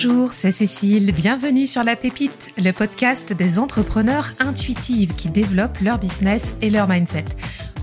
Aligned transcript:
Bonjour, 0.00 0.32
c'est 0.32 0.52
Cécile. 0.52 1.10
Bienvenue 1.12 1.66
sur 1.66 1.82
La 1.82 1.96
Pépite, 1.96 2.52
le 2.56 2.70
podcast 2.70 3.32
des 3.32 3.58
entrepreneurs 3.58 4.32
intuitives 4.38 5.16
qui 5.16 5.28
développent 5.28 5.80
leur 5.80 5.98
business 5.98 6.54
et 6.62 6.70
leur 6.70 6.86
mindset. 6.86 7.24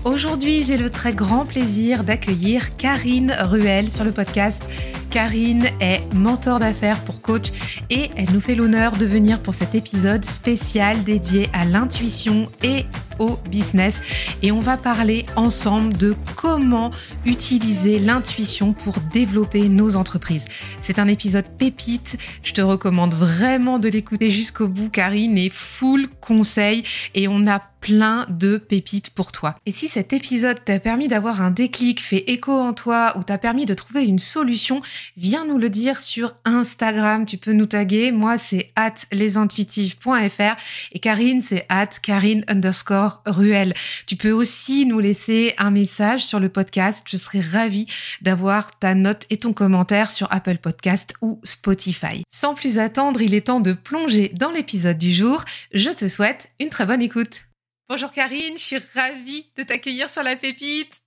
Aujourd'hui, 0.06 0.64
j'ai 0.64 0.78
le 0.78 0.88
très 0.88 1.12
grand 1.12 1.44
plaisir 1.44 2.04
d'accueillir 2.04 2.74
Karine 2.78 3.36
Ruel 3.38 3.90
sur 3.90 4.02
le 4.02 4.12
podcast. 4.12 4.62
Karine 5.10 5.68
est 5.80 6.02
mentor 6.14 6.58
d'affaires 6.58 7.04
pour 7.04 7.20
coach 7.20 7.52
et 7.90 8.10
elle 8.16 8.30
nous 8.32 8.40
fait 8.40 8.54
l'honneur 8.54 8.96
de 8.96 9.06
venir 9.06 9.40
pour 9.40 9.54
cet 9.54 9.74
épisode 9.74 10.24
spécial 10.24 11.04
dédié 11.04 11.48
à 11.52 11.64
l'intuition 11.64 12.50
et 12.62 12.84
au 13.18 13.38
business. 13.50 14.00
Et 14.42 14.52
on 14.52 14.60
va 14.60 14.76
parler 14.76 15.26
ensemble 15.36 15.96
de 15.96 16.14
comment 16.34 16.90
utiliser 17.24 17.98
l'intuition 17.98 18.72
pour 18.72 18.98
développer 19.12 19.68
nos 19.68 19.96
entreprises. 19.96 20.44
C'est 20.82 20.98
un 20.98 21.08
épisode 21.08 21.46
pépite. 21.58 22.18
Je 22.42 22.52
te 22.52 22.60
recommande 22.60 23.14
vraiment 23.14 23.78
de 23.78 23.88
l'écouter 23.88 24.30
jusqu'au 24.30 24.68
bout. 24.68 24.90
Karine 24.90 25.38
est 25.38 25.52
full 25.52 26.08
conseil 26.20 26.82
et 27.14 27.28
on 27.28 27.46
a 27.46 27.62
plein 27.80 28.26
de 28.28 28.56
pépites 28.56 29.10
pour 29.10 29.30
toi. 29.30 29.54
Et 29.64 29.70
si 29.70 29.86
cet 29.86 30.12
épisode 30.12 30.64
t'a 30.64 30.80
permis 30.80 31.06
d'avoir 31.06 31.40
un 31.40 31.52
déclic, 31.52 32.00
fait 32.00 32.24
écho 32.26 32.52
en 32.52 32.72
toi 32.72 33.14
ou 33.16 33.22
t'a 33.22 33.38
permis 33.38 33.64
de 33.64 33.74
trouver 33.74 34.04
une 34.04 34.18
solution, 34.18 34.80
viens 35.16 35.44
nous 35.44 35.58
le 35.58 35.70
dire 35.70 36.00
sur 36.00 36.34
Instagram. 36.44 37.26
Tu 37.26 37.36
peux 37.36 37.52
nous 37.52 37.66
taguer. 37.66 38.12
Moi, 38.12 38.38
c'est 38.38 38.70
at 38.76 38.94
lesintuitifs.fr 39.12 40.56
et 40.92 40.98
Karine, 40.98 41.40
c'est 41.40 41.66
at 41.68 41.86
Karine 42.02 42.44
underscore 42.48 43.22
Ruel. 43.26 43.74
Tu 44.06 44.16
peux 44.16 44.32
aussi 44.32 44.86
nous 44.86 45.00
laisser 45.00 45.54
un 45.58 45.70
message 45.70 46.24
sur 46.24 46.40
le 46.40 46.48
podcast. 46.48 47.06
Je 47.08 47.16
serai 47.16 47.40
ravie 47.40 47.86
d'avoir 48.22 48.78
ta 48.78 48.94
note 48.94 49.26
et 49.30 49.36
ton 49.36 49.52
commentaire 49.52 50.10
sur 50.10 50.32
Apple 50.32 50.58
Podcast 50.58 51.14
ou 51.22 51.40
Spotify. 51.44 52.22
Sans 52.30 52.54
plus 52.54 52.78
attendre, 52.78 53.20
il 53.22 53.34
est 53.34 53.46
temps 53.46 53.60
de 53.60 53.72
plonger 53.72 54.30
dans 54.34 54.50
l'épisode 54.50 54.98
du 54.98 55.12
jour. 55.12 55.44
Je 55.72 55.90
te 55.90 56.08
souhaite 56.08 56.50
une 56.60 56.68
très 56.68 56.86
bonne 56.86 57.02
écoute. 57.02 57.44
Bonjour 57.88 58.10
Karine, 58.10 58.58
je 58.58 58.62
suis 58.62 58.78
ravie 58.94 59.46
de 59.56 59.62
t'accueillir 59.62 60.12
sur 60.12 60.24
la 60.24 60.34
pépite. 60.34 61.00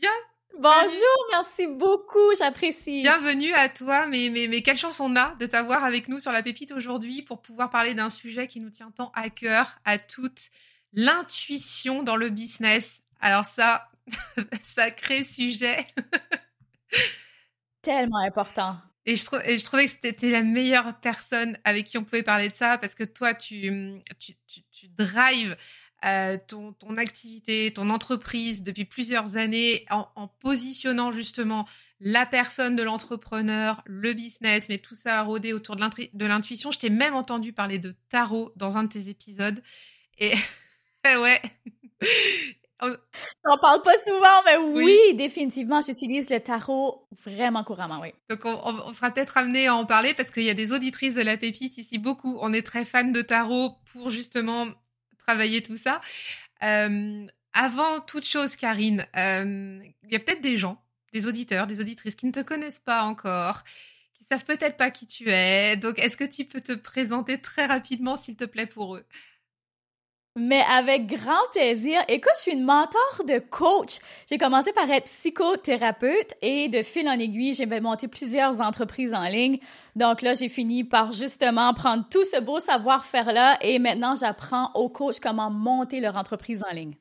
Viens. 0.00 0.35
Bonjour, 0.58 1.26
merci 1.32 1.66
beaucoup, 1.66 2.34
j'apprécie. 2.38 3.02
Bienvenue 3.02 3.52
à 3.52 3.68
toi, 3.68 4.06
mais, 4.06 4.30
mais, 4.32 4.46
mais 4.46 4.62
quelle 4.62 4.78
chance 4.78 5.00
on 5.00 5.14
a 5.14 5.34
de 5.34 5.44
t'avoir 5.44 5.84
avec 5.84 6.08
nous 6.08 6.18
sur 6.18 6.32
la 6.32 6.42
pépite 6.42 6.72
aujourd'hui 6.72 7.20
pour 7.20 7.42
pouvoir 7.42 7.68
parler 7.68 7.92
d'un 7.92 8.08
sujet 8.08 8.46
qui 8.46 8.60
nous 8.60 8.70
tient 8.70 8.90
tant 8.90 9.12
à 9.14 9.28
cœur, 9.28 9.78
à 9.84 9.98
toutes, 9.98 10.48
l'intuition 10.94 12.02
dans 12.02 12.16
le 12.16 12.30
business. 12.30 13.02
Alors 13.20 13.44
ça, 13.44 13.90
sacré 14.74 15.24
sujet. 15.24 15.86
Tellement 17.82 18.20
important. 18.20 18.78
Et 19.04 19.16
je, 19.16 19.26
et 19.44 19.58
je 19.58 19.64
trouvais 19.64 19.86
que 19.86 19.92
c'était 20.02 20.30
la 20.30 20.42
meilleure 20.42 20.98
personne 21.00 21.58
avec 21.64 21.84
qui 21.84 21.98
on 21.98 22.04
pouvait 22.04 22.22
parler 22.22 22.48
de 22.48 22.54
ça 22.54 22.78
parce 22.78 22.94
que 22.94 23.04
toi, 23.04 23.34
tu, 23.34 24.00
tu, 24.18 24.34
tu, 24.46 24.62
tu 24.72 24.88
drives 24.88 25.54
euh, 26.06 26.38
ton, 26.46 26.72
ton, 26.72 26.96
activité, 26.98 27.72
ton 27.72 27.90
entreprise 27.90 28.62
depuis 28.62 28.84
plusieurs 28.84 29.36
années 29.36 29.84
en, 29.90 30.06
en 30.14 30.28
positionnant 30.28 31.10
justement 31.10 31.66
la 32.00 32.26
personne 32.26 32.76
de 32.76 32.82
l'entrepreneur, 32.82 33.82
le 33.86 34.12
business, 34.12 34.68
mais 34.68 34.78
tout 34.78 34.94
ça 34.94 35.22
rodé 35.22 35.52
autour 35.52 35.76
de 35.76 36.26
l'intuition. 36.26 36.70
Je 36.70 36.78
t'ai 36.78 36.90
même 36.90 37.14
entendu 37.14 37.52
parler 37.52 37.78
de 37.78 37.94
tarot 38.10 38.52
dans 38.56 38.76
un 38.76 38.84
de 38.84 38.88
tes 38.88 39.08
épisodes. 39.08 39.62
Et 40.18 40.32
ouais. 41.04 41.40
On 42.82 42.88
n'en 42.88 43.56
parle 43.56 43.80
pas 43.80 43.96
souvent, 44.04 44.42
mais 44.44 44.58
oui, 44.58 45.14
définitivement, 45.14 45.80
j'utilise 45.80 46.28
le 46.28 46.40
tarot 46.40 47.08
vraiment 47.24 47.64
couramment, 47.64 48.00
oui. 48.00 48.12
Donc, 48.28 48.44
on, 48.44 48.50
on 48.52 48.92
sera 48.92 49.10
peut-être 49.10 49.38
amené 49.38 49.66
à 49.66 49.74
en 49.74 49.86
parler 49.86 50.12
parce 50.12 50.30
qu'il 50.30 50.42
y 50.42 50.50
a 50.50 50.54
des 50.54 50.72
auditrices 50.72 51.14
de 51.14 51.22
la 51.22 51.38
pépite 51.38 51.78
ici, 51.78 51.96
beaucoup. 51.96 52.36
On 52.42 52.52
est 52.52 52.66
très 52.66 52.84
fans 52.84 53.04
de 53.04 53.22
tarot 53.22 53.72
pour 53.92 54.10
justement 54.10 54.66
travailler 55.26 55.62
tout 55.62 55.76
ça. 55.76 56.00
Euh, 56.62 57.26
avant 57.52 58.00
toute 58.00 58.24
chose, 58.24 58.56
Karine, 58.56 59.06
euh, 59.16 59.80
il 60.04 60.12
y 60.12 60.16
a 60.16 60.20
peut-être 60.20 60.42
des 60.42 60.56
gens, 60.56 60.82
des 61.12 61.26
auditeurs, 61.26 61.66
des 61.66 61.80
auditrices 61.80 62.14
qui 62.14 62.26
ne 62.26 62.32
te 62.32 62.40
connaissent 62.40 62.78
pas 62.78 63.02
encore, 63.02 63.64
qui 64.14 64.24
savent 64.24 64.44
peut-être 64.44 64.76
pas 64.76 64.90
qui 64.90 65.06
tu 65.06 65.30
es. 65.30 65.76
Donc, 65.76 65.98
est-ce 65.98 66.16
que 66.16 66.24
tu 66.24 66.44
peux 66.44 66.60
te 66.60 66.72
présenter 66.72 67.40
très 67.40 67.66
rapidement, 67.66 68.16
s'il 68.16 68.36
te 68.36 68.44
plaît, 68.44 68.66
pour 68.66 68.96
eux? 68.96 69.06
Mais 70.36 70.62
avec 70.70 71.06
grand 71.06 71.48
plaisir. 71.52 72.00
Écoute, 72.08 72.32
je 72.36 72.42
suis 72.42 72.52
une 72.52 72.62
mentor 72.62 73.22
de 73.26 73.38
coach. 73.38 73.96
J'ai 74.28 74.36
commencé 74.36 74.72
par 74.72 74.88
être 74.90 75.06
psychothérapeute 75.06 76.34
et 76.42 76.68
de 76.68 76.82
fil 76.82 77.08
en 77.08 77.18
aiguille, 77.18 77.54
j'ai 77.54 77.66
monté 77.80 78.06
plusieurs 78.06 78.60
entreprises 78.60 79.14
en 79.14 79.24
ligne. 79.24 79.58
Donc 79.96 80.20
là, 80.20 80.34
j'ai 80.34 80.50
fini 80.50 80.84
par 80.84 81.12
justement 81.12 81.72
prendre 81.72 82.06
tout 82.10 82.24
ce 82.24 82.38
beau 82.40 82.60
savoir-faire-là 82.60 83.58
et 83.62 83.78
maintenant, 83.78 84.14
j'apprends 84.14 84.70
aux 84.74 84.90
coachs 84.90 85.20
comment 85.20 85.50
monter 85.50 86.00
leur 86.00 86.16
entreprise 86.16 86.62
en 86.70 86.74
ligne. 86.74 86.96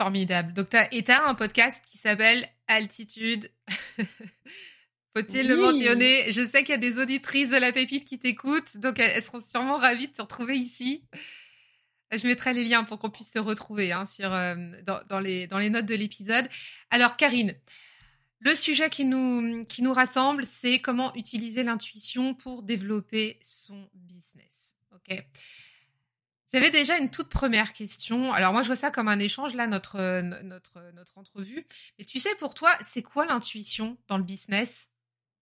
Formidable. 0.00 0.52
Donc, 0.52 0.68
tu 0.68 0.76
as, 0.76 1.26
un 1.26 1.34
podcast 1.34 1.82
qui 1.90 1.98
s'appelle 1.98 2.46
Altitude. 2.68 3.50
Faut-il 5.16 5.48
le 5.48 5.56
mentionner? 5.56 6.30
Je 6.30 6.46
sais 6.46 6.62
qu'il 6.62 6.70
y 6.70 6.74
a 6.74 6.76
des 6.76 7.00
auditrices 7.00 7.48
de 7.48 7.56
la 7.56 7.72
pépite 7.72 8.04
qui 8.04 8.18
t'écoutent, 8.18 8.76
donc 8.76 9.00
elles 9.00 9.24
seront 9.24 9.40
sûrement 9.40 9.78
ravies 9.78 10.06
de 10.06 10.12
te 10.12 10.22
retrouver 10.22 10.56
ici. 10.56 11.02
Je 12.10 12.26
mettrai 12.26 12.54
les 12.54 12.64
liens 12.64 12.84
pour 12.84 12.98
qu'on 12.98 13.10
puisse 13.10 13.32
se 13.32 13.38
retrouver 13.38 13.92
hein, 13.92 14.06
sur, 14.06 14.32
euh, 14.32 14.54
dans, 14.82 15.00
dans, 15.08 15.20
les, 15.20 15.46
dans 15.46 15.58
les 15.58 15.70
notes 15.70 15.86
de 15.86 15.94
l'épisode. 15.94 16.48
Alors, 16.90 17.16
Karine, 17.16 17.54
le 18.40 18.54
sujet 18.54 18.88
qui 18.88 19.04
nous, 19.04 19.64
qui 19.66 19.82
nous 19.82 19.92
rassemble, 19.92 20.44
c'est 20.44 20.78
comment 20.78 21.14
utiliser 21.14 21.62
l'intuition 21.62 22.34
pour 22.34 22.62
développer 22.62 23.38
son 23.40 23.88
business. 23.94 24.74
OK 24.94 25.22
j'avais 26.52 26.70
déjà 26.70 26.96
une 26.96 27.10
toute 27.10 27.28
première 27.28 27.72
question. 27.72 28.32
Alors 28.32 28.52
moi, 28.52 28.62
je 28.62 28.68
vois 28.68 28.76
ça 28.76 28.90
comme 28.90 29.08
un 29.08 29.18
échange, 29.18 29.54
là, 29.54 29.66
notre, 29.66 30.20
notre, 30.42 30.80
notre 30.94 31.18
entrevue. 31.18 31.66
Mais 31.98 32.04
tu 32.04 32.18
sais, 32.18 32.34
pour 32.36 32.54
toi, 32.54 32.70
c'est 32.82 33.02
quoi 33.02 33.26
l'intuition 33.26 33.98
dans 34.08 34.16
le 34.16 34.24
business? 34.24 34.88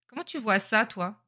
Comment 0.08 0.24
tu 0.24 0.38
vois 0.38 0.58
ça, 0.58 0.84
toi? 0.84 1.22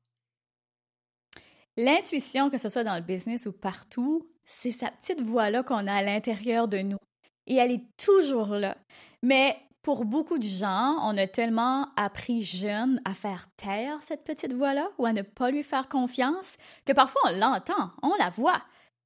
L'intuition, 1.77 2.51
que 2.51 2.59
ce 2.59 2.69
soit 2.69 2.83
dans 2.83 2.97
le 2.97 3.03
business 3.03 3.47
ou 3.47 3.53
partout, 3.53 4.29
c'est 4.49 4.73
sa 4.73 4.91
petite 4.91 5.21
voix-là 5.21 5.63
qu'on 5.63 5.87
a 5.87 5.95
à 5.95 6.03
l'intérieur 6.03 6.67
de 6.67 6.79
nous. 6.79 6.99
Et 7.47 7.57
elle 7.57 7.71
est 7.71 7.85
toujours 7.97 8.55
là. 8.55 8.77
Mais 9.23 9.57
pour 9.83 10.05
beaucoup 10.05 10.39
de 10.39 10.43
gens, 10.43 10.99
on 11.03 11.17
a 11.17 11.27
tellement 11.27 11.89
appris 11.97 12.43
jeune 12.43 13.01
à 13.05 13.15
faire 13.15 13.47
taire 13.57 13.99
cette 14.03 14.25
petite 14.25 14.55
voix-là 14.55 14.89
ou 14.99 15.07
à 15.07 15.13
ne 15.13 15.23
pas 15.23 15.51
lui 15.51 15.63
faire 15.63 15.89
confiance 15.89 16.57
que 16.85 16.93
parfois 16.93 17.21
on 17.27 17.39
l'entend, 17.39 17.93
on 18.03 18.15
la 18.19 18.31
voit, 18.31 18.63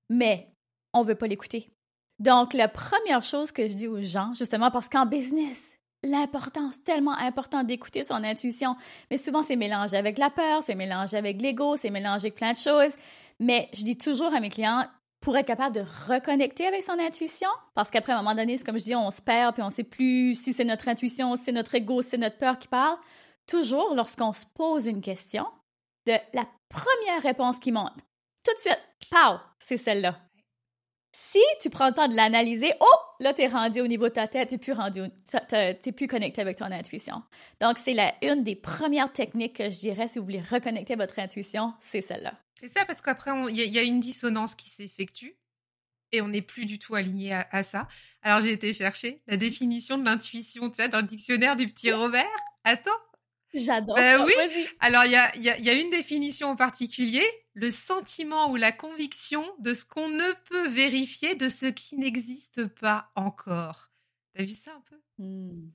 mais 0.09 0.45
on 0.95 1.03
ne 1.03 1.09
veut 1.09 1.15
pas 1.15 1.27
l'écouter. 1.27 1.71
Donc, 2.19 2.55
la 2.55 2.69
première 2.69 3.23
chose 3.23 3.51
que 3.51 3.67
je 3.67 3.75
dis 3.75 3.89
aux 3.89 4.03
gens, 4.03 4.33
justement 4.35 4.71
parce 4.71 4.89
qu'en 4.89 5.07
business, 5.07 5.79
l'importance, 6.05 6.83
tellement 6.83 7.17
important 7.17 7.65
d'écouter 7.65 8.05
son 8.05 8.23
intuition. 8.23 8.77
Mais 9.11 9.19
souvent, 9.19 9.43
c'est 9.43 9.57
mélangé 9.57 9.97
avec 9.97 10.19
la 10.19 10.31
peur, 10.31 10.63
c'est 10.63 10.75
mélangé 10.75 11.17
avec 11.17 11.41
l'ego, 11.41 11.77
c'est 11.77 11.91
mélangé 11.91 12.27
avec 12.27 12.37
plein 12.37 12.53
de 12.53 12.59
choses. 12.59 12.97
Mais 13.41 13.69
je 13.73 13.85
dis 13.85 13.99
toujours 13.99 14.33
à 14.35 14.41
mes 14.41 14.51
clients, 14.51 14.85
pour 15.23 15.37
être 15.37 15.47
capable 15.47 15.77
de 15.77 15.85
reconnecter 16.09 16.67
avec 16.67 16.83
son 16.83 16.99
intuition, 16.99 17.49
parce 17.75 17.91
qu'après, 17.91 18.13
à 18.13 18.19
un 18.19 18.23
moment 18.23 18.35
donné, 18.35 18.57
c'est 18.57 18.65
comme 18.65 18.79
je 18.79 18.85
dis, 18.85 18.97
on 18.97 19.11
se 19.11 19.23
perd, 19.23 19.55
puis 19.55 19.63
on 19.63 19.67
ne 19.67 19.71
sait 19.71 19.85
plus 19.85 20.35
si 20.35 20.53
c'est 20.53 20.65
notre 20.65 20.89
intuition, 20.89 21.37
si 21.37 21.45
c'est 21.45 21.53
notre 21.53 21.75
ego, 21.77 22.03
si 22.03 22.11
c'est 22.11 22.19
notre 22.19 22.39
peur 22.39 22.59
qui 22.59 22.69
parle. 22.69 22.99
Toujours, 23.47 23.95
lorsqu'on 23.95 24.33
se 24.33 24.45
pose 24.55 24.87
une 24.87 25.01
question, 25.01 25.47
de 26.07 26.13
la 26.33 26.45
première 26.69 27.23
réponse 27.23 27.61
qui 27.61 27.71
monte, 27.71 27.97
tout 28.45 28.53
de 28.55 28.59
suite, 28.59 28.81
pow, 29.11 29.39
c'est 29.61 29.77
celle-là. 29.77 30.19
Si 31.15 31.43
tu 31.61 31.71
prends 31.71 31.89
le 31.89 31.95
temps 31.95 32.09
de 32.09 32.17
l'analyser, 32.17 32.73
oh, 32.81 32.99
là, 33.21 33.33
tu 33.33 33.43
es 33.43 33.47
rendu 33.47 33.81
au 33.81 33.87
niveau 33.87 34.09
de 34.09 34.15
ta 34.15 34.27
tête, 34.27 34.49
tu 34.49 34.55
n'es 34.55 35.75
plus, 35.75 35.93
plus 35.93 36.09
connecté 36.09 36.41
avec 36.41 36.57
ton 36.57 36.73
intuition. 36.73 37.23
Donc, 37.61 37.79
c'est 37.79 37.95
une 38.23 38.43
des 38.43 38.57
premières 38.57 39.13
techniques 39.13 39.59
que 39.59 39.71
je 39.71 39.79
dirais 39.79 40.09
si 40.09 40.19
vous 40.19 40.25
voulez 40.25 40.43
reconnecter 40.43 40.97
votre 40.97 41.19
intuition, 41.19 41.75
c'est 41.81 42.01
celle-là. 42.01 42.33
C'est 42.63 42.79
ça, 42.79 42.85
parce 42.85 43.01
qu'après, 43.01 43.33
il 43.51 43.57
y, 43.57 43.79
a 43.79 43.83
une 43.83 43.99
dissonance 43.99 44.55
qui 44.55 44.71
s'effectue 44.71 45.37
et 46.13 46.21
on 46.21 46.29
n'est 46.29 46.43
plus 46.43 46.65
du 46.65 46.79
tout 46.79 46.95
aligné 46.95 47.33
à, 47.33 47.63
ça. 47.65 47.89
Alors, 48.23 48.41
j'ai 48.41 48.53
été 48.53 48.73
chercher 48.73 49.21
la 49.27 49.37
définition 49.37 49.99
de 49.99 50.05
l'intuition, 50.05 50.71
tu 50.71 50.77
sais, 50.77 50.89
dans 50.89 51.01
le 51.01 51.07
dictionnaire 51.07 51.57
du 51.57 51.67
petit 51.67 51.91
Robert. 51.91 52.25
Attends. 52.63 52.91
J'adore 53.53 53.97
ben 53.97 54.19
ça. 54.19 54.25
Oui. 54.25 54.33
Alors, 54.79 55.05
il 55.05 55.13
y 55.13 55.17
a, 55.17 55.37
y 55.37 55.71
a 55.71 55.73
une 55.73 55.91
définition 55.91 56.51
en 56.51 56.57
particulier 56.57 57.25
le 57.55 57.71
sentiment 57.71 58.51
ou 58.51 58.57
la 58.57 58.73
conviction 58.73 59.45
de 59.59 59.75
ce 59.75 59.85
qu'on 59.85 60.09
ne 60.09 60.33
peut 60.49 60.69
vérifier, 60.69 61.35
de 61.35 61.49
ce 61.49 61.67
qui 61.67 61.97
n'existe 61.97 62.67
pas 62.67 63.11
encore. 63.15 63.91
T'as 64.35 64.45
vu 64.45 64.51
ça 64.51 64.71
un 64.73 64.83
peu? 64.89 64.97
Mmh. 65.19 65.71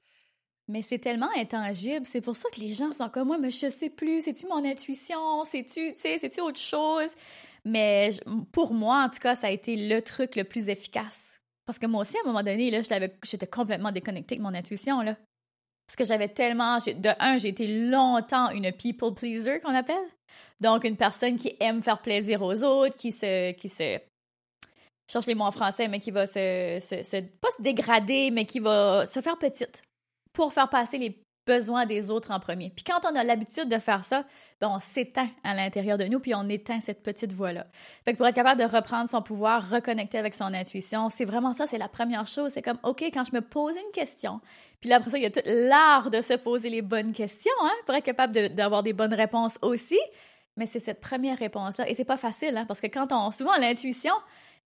Mais 0.70 0.82
c'est 0.82 1.00
tellement 1.00 1.30
intangible, 1.38 2.06
c'est 2.06 2.20
pour 2.20 2.36
ça 2.36 2.50
que 2.50 2.60
les 2.60 2.74
gens 2.74 2.92
sont 2.92 3.08
comme 3.10 3.28
moi, 3.28 3.38
mais 3.38 3.52
je 3.52 3.70
sais 3.70 3.90
plus, 3.90 4.22
c'est-tu 4.22 4.48
mon 4.48 4.66
intuition, 4.66 5.46
c'est-tu, 5.46 5.94
c'est-tu 5.96 6.42
autre 6.42 6.60
chose? 6.60 7.16
Mais 7.64 8.12
pour 8.52 8.74
moi, 8.74 9.06
en 9.06 9.10
tout 9.10 9.20
cas, 9.20 9.36
ça 9.36 9.48
a 9.48 9.50
été 9.50 9.76
le 9.78 10.02
truc 10.02 10.36
le 10.36 10.44
plus 10.44 10.68
efficace. 10.68 11.40
Parce 11.66 11.80
que 11.80 11.86
moi 11.86 12.02
aussi, 12.02 12.18
à 12.18 12.22
un 12.24 12.28
moment 12.28 12.44
donné, 12.44 12.70
là, 12.70 12.82
j'étais 12.82 13.48
complètement 13.48 13.92
déconnectée 13.92 14.36
avec 14.36 14.44
mon 14.44 14.54
intuition, 14.54 15.02
là. 15.02 15.16
Parce 15.86 15.96
que 15.96 16.04
j'avais 16.04 16.28
tellement, 16.28 16.80
de 16.80 17.10
un, 17.20 17.38
j'ai 17.38 17.50
été 17.50 17.68
longtemps 17.68 18.50
une 18.50 18.72
people 18.74 19.14
pleaser 19.14 19.60
qu'on 19.62 19.74
appelle. 19.74 19.96
Donc, 20.60 20.84
une 20.84 20.98
personne 20.98 21.38
qui 21.38 21.56
aime 21.62 21.82
faire 21.82 22.02
plaisir 22.02 22.42
aux 22.42 22.64
autres, 22.66 22.96
qui 22.98 23.14
se, 23.14 23.52
qui 23.54 23.70
se, 23.70 24.00
je 24.64 25.14
cherche 25.14 25.28
les 25.28 25.36
mots 25.36 25.46
en 25.46 25.52
français, 25.52 25.88
mais 25.88 26.02
qui 26.02 26.12
va 26.12 26.28
se, 26.28 26.78
se, 26.82 27.04
se, 27.04 27.22
pas 27.22 27.50
se 27.58 27.62
dégrader, 27.62 28.32
mais 28.32 28.46
qui 28.46 28.60
va 28.60 29.06
se 29.06 29.22
faire 29.22 29.38
petite 29.38 29.82
pour 30.38 30.54
faire 30.54 30.70
passer 30.70 31.00
les 31.00 31.20
besoin 31.48 31.88
des 31.88 32.12
autres 32.12 32.30
en 32.30 32.40
premier. 32.40 32.72
Puis 32.76 32.84
quand 32.84 33.10
on 33.10 33.16
a 33.16 33.24
l'habitude 33.24 33.70
de 33.70 33.80
faire 33.80 34.06
ça, 34.06 34.24
ben 34.62 34.68
on 34.70 34.78
s'éteint 34.80 35.30
à 35.44 35.56
l'intérieur 35.56 35.98
de 35.98 36.04
nous, 36.04 36.20
puis 36.20 36.36
on 36.36 36.48
éteint 36.48 36.80
cette 36.80 37.02
petite 37.02 37.32
voix-là. 37.32 37.66
Fait 38.06 38.12
que 38.12 38.18
pour 38.18 38.28
être 38.28 38.36
capable 38.36 38.62
de 38.62 38.68
reprendre 38.68 39.10
son 39.10 39.24
pouvoir, 39.24 39.68
reconnecter 39.68 40.20
avec 40.20 40.36
son 40.36 40.54
intuition, 40.54 41.10
c'est 41.10 41.26
vraiment 41.26 41.54
ça, 41.54 41.66
c'est 41.66 41.80
la 41.80 41.88
première 41.88 42.28
chose. 42.28 42.52
C'est 42.52 42.62
comme, 42.62 42.78
OK, 42.84 43.02
quand 43.02 43.24
je 43.24 43.34
me 43.34 43.42
pose 43.42 43.78
une 43.78 43.92
question, 43.94 44.42
puis 44.80 44.92
là, 44.92 44.98
après 44.98 45.10
ça, 45.10 45.18
il 45.18 45.24
y 45.24 45.26
a 45.26 45.32
tout 45.32 45.42
l'art 45.46 46.12
de 46.12 46.22
se 46.22 46.34
poser 46.34 46.70
les 46.70 46.84
bonnes 46.84 47.14
questions, 47.14 47.52
hein, 47.64 47.74
pour 47.88 47.96
être 47.96 48.06
capable 48.06 48.50
d'avoir 48.50 48.84
des 48.84 48.94
bonnes 48.94 49.16
réponses 49.16 49.58
aussi. 49.64 50.00
Mais 50.56 50.68
c'est 50.68 50.80
cette 50.80 51.00
première 51.00 51.38
réponse-là. 51.40 51.90
Et 51.90 51.96
c'est 51.96 52.06
pas 52.06 52.18
facile, 52.18 52.58
hein, 52.58 52.66
parce 52.68 52.82
que 52.82 52.88
quand 52.88 53.12
on, 53.12 53.32
souvent, 53.32 53.56
l'intuition, 53.58 54.14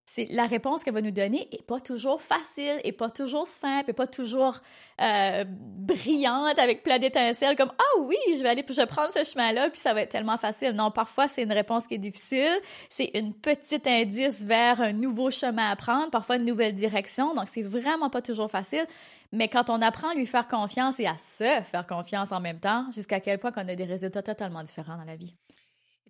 c'est 0.06 0.27
la 0.30 0.45
réponse 0.45 0.83
qu'elle 0.83 0.94
va 0.94 1.01
nous 1.01 1.12
donner 1.12 1.48
est 1.51 1.65
pas 1.65 1.80
toujours 1.80 2.21
facile, 2.21 2.80
et 2.83 2.92
pas 2.92 3.09
toujours 3.09 3.48
simple, 3.48 3.92
et 3.92 3.94
pas 3.94 4.07
toujours 4.07 4.59
euh, 5.00 5.45
brillante 5.48 6.59
avec 6.59 6.83
plein 6.83 7.00
d'étincelles 7.00 7.56
comme 7.56 7.71
ah 7.77 8.00
oui, 8.01 8.18
je 8.36 8.44
vais 8.44 8.50
aller, 8.50 8.65
je 8.68 8.74
vais 8.74 8.86
prendre 8.86 9.12
ce 9.13 9.24
chemin-là, 9.24 9.69
puis 9.69 9.80
ça 9.80 9.94
va 9.94 10.01
être 10.01 10.12
tellement 10.12 10.38
facile. 10.38 10.71
Non, 10.71 10.92
parfois 10.92 11.27
c'est 11.27 11.44
une 11.44 11.53
réponse 11.53 11.88
qui 11.88 11.95
est 11.95 12.00
difficile, 12.00 12.59
c'est 12.89 13.12
une 13.15 13.33
petite 13.33 13.88
indice 13.88 14.44
vers 14.44 14.81
un 14.81 14.94
nouveau 14.94 15.31
chemin 15.31 15.69
à 15.69 15.75
prendre, 15.75 16.09
parfois 16.09 16.36
une 16.36 16.45
nouvelle 16.45 16.74
direction, 16.74 17.33
donc 17.33 17.48
c'est 17.48 17.63
vraiment 17.63 18.09
pas 18.09 18.21
toujours 18.21 18.51
facile. 18.51 18.86
Mais 19.31 19.48
quand 19.48 19.69
on 19.69 19.81
apprend 19.81 20.09
à 20.09 20.13
lui 20.13 20.25
faire 20.25 20.48
confiance 20.48 21.00
et 21.00 21.07
à 21.07 21.18
se 21.18 21.45
faire 21.71 21.88
confiance 21.88 22.33
en 22.33 22.42
même 22.42 22.59
temps, 22.59 22.86
jusqu'à 22.92 23.21
quel 23.21 23.39
point 23.39 23.51
qu'on 23.51 23.68
a 23.68 23.75
des 23.75 23.86
résultats 23.86 24.24
totalement 24.24 24.62
différents 24.62 24.98
dans 24.98 25.06
la 25.06 25.15
vie. 25.15 25.33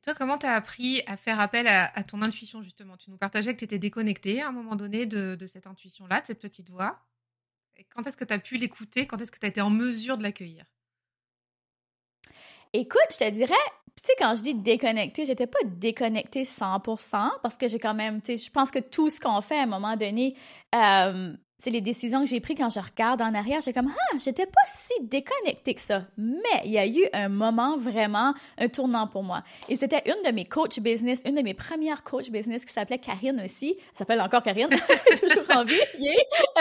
Toi, 0.03 0.15
comment 0.15 0.38
tu 0.39 0.48
as 0.48 0.56
appris 0.56 1.03
à 1.06 1.15
faire 1.15 1.39
appel 1.39 1.68
à, 1.68 2.03
ton 2.03 2.21
intuition, 2.24 2.62
justement? 2.63 2.98
Tu 2.98 3.12
nous 3.12 3.18
partageais 3.18 3.53
que 3.53 3.59
tu 3.59 3.65
étais 3.65 3.77
déconnecté 3.77 4.42
à 4.42 4.48
un 4.48 4.51
moment 4.51 4.75
donné 4.75 5.06
de, 5.06 5.38
cette 5.45 5.68
intuition-là, 5.68 6.21
de 6.21 6.27
cette 6.27 6.39
petite 6.39 6.69
voix. 6.69 7.00
quand 7.94 8.06
est-ce 8.07 8.18
que 8.18 8.25
tu 8.25 8.33
as 8.33 8.39
pu 8.39 8.57
l'écouter? 8.57 9.06
Quand 9.06 9.21
est-ce 9.21 9.31
que 9.31 9.38
tu 9.39 9.45
as 9.45 9.50
été 9.50 9.62
en 9.62 9.69
mesure 9.69 10.18
de 10.18 10.24
l'accueillir? 10.24 10.65
Écoute, 12.74 13.01
je 13.12 13.18
te 13.18 13.30
dirais, 13.30 13.53
tu 14.01 14.07
sais, 14.07 14.13
quand 14.18 14.36
je 14.38 14.44
dis 14.44 14.56
déconnecté, 14.56 15.25
j'étais 15.25 15.45
pas 15.45 15.59
déconnectée 15.65 16.45
100% 16.45 17.30
parce 17.44 17.57
que 17.57 17.68
j'ai 17.68 17.80
quand 17.80 17.94
même, 17.94 18.21
tu 18.21 18.38
sais, 18.38 18.45
je 18.45 18.50
pense 18.50 18.71
que 18.71 18.80
tout 18.80 19.09
ce 19.09 19.19
qu'on 19.19 19.42
fait 19.42 19.59
à 19.59 19.63
un 19.63 19.68
moment 19.68 19.98
donné, 19.98 20.36
euh, 20.74 21.33
c'est 21.62 21.69
les 21.69 21.81
décisions 21.81 22.22
que 22.22 22.25
j'ai 22.25 22.40
prises 22.40 22.58
quand 22.58 22.69
je 22.69 22.80
regarde 22.80 23.22
en 23.22 23.36
arrière, 23.36 23.62
j'ai 23.62 23.72
comme 23.72 23.94
ah, 23.96 24.18
j'étais 24.18 24.48
pas 24.48 24.62
si 24.66 24.94
déconnectée 25.04 25.75
que 25.75 25.81
ça. 25.81 26.06
Mais 26.18 26.62
il 26.66 26.72
y 26.72 26.80
a 26.80 26.88
eu 26.88 27.06
un 27.13 27.30
moment 27.30 27.78
vraiment 27.78 28.34
un 28.58 28.68
tournant 28.68 29.06
pour 29.06 29.22
moi. 29.22 29.44
Et 29.69 29.75
c'était 29.75 30.02
une 30.08 30.28
de 30.28 30.34
mes 30.34 30.46
coach 30.46 30.80
business, 30.80 31.22
une 31.24 31.36
de 31.36 31.42
mes 31.42 31.54
premières 31.54 32.04
coach 32.04 32.31
business 32.31 32.66
qui 32.66 32.74
s'appelait 32.74 32.98
Karine 32.98 33.40
aussi. 33.46 33.75
Elle 33.78 33.98
s'appelle 33.98 34.22
encore 34.22 34.42
Karine, 34.42 34.69
toujours 35.19 35.56
en 35.56 35.63
vie. 35.63 35.80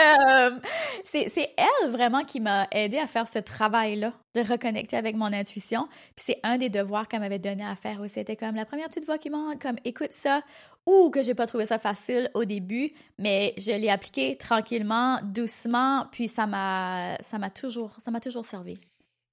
Euh, 0.01 0.59
c'est 1.03 1.53
elle 1.57 1.89
vraiment 1.89 2.23
qui 2.23 2.39
m'a 2.39 2.67
aidé 2.71 2.97
à 2.97 3.07
faire 3.07 3.27
ce 3.27 3.39
travail-là 3.39 4.13
de 4.35 4.41
reconnecter 4.41 4.97
avec 4.97 5.15
mon 5.15 5.31
intuition. 5.33 5.87
Puis 6.15 6.25
c'est 6.27 6.39
un 6.43 6.57
des 6.57 6.69
devoirs 6.69 7.07
qu'elle 7.07 7.19
m'avait 7.19 7.39
donné 7.39 7.65
à 7.65 7.75
faire 7.75 7.99
aussi. 8.01 8.15
C'était 8.15 8.35
comme 8.35 8.55
la 8.55 8.65
première 8.65 8.87
petite 8.87 9.05
voix 9.05 9.17
qui 9.17 9.29
m'a 9.29 9.55
comme 9.61 9.77
écoute 9.83 10.11
ça 10.11 10.41
ou 10.85 11.09
que 11.09 11.21
j'ai 11.21 11.35
pas 11.35 11.45
trouvé 11.45 11.65
ça 11.65 11.79
facile 11.79 12.29
au 12.33 12.45
début, 12.45 12.91
mais 13.17 13.53
je 13.57 13.71
l'ai 13.71 13.89
appliqué 13.89 14.37
tranquillement, 14.37 15.19
doucement, 15.23 16.07
puis 16.11 16.27
ça 16.27 16.47
m'a 16.47 17.17
ça 17.21 17.37
m'a 17.37 17.49
toujours 17.49 17.95
ça 17.99 18.11
m'a 18.11 18.19
toujours 18.19 18.45
servi. 18.45 18.79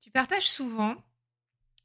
Tu 0.01 0.11
partages 0.11 0.49
souvent 0.49 0.95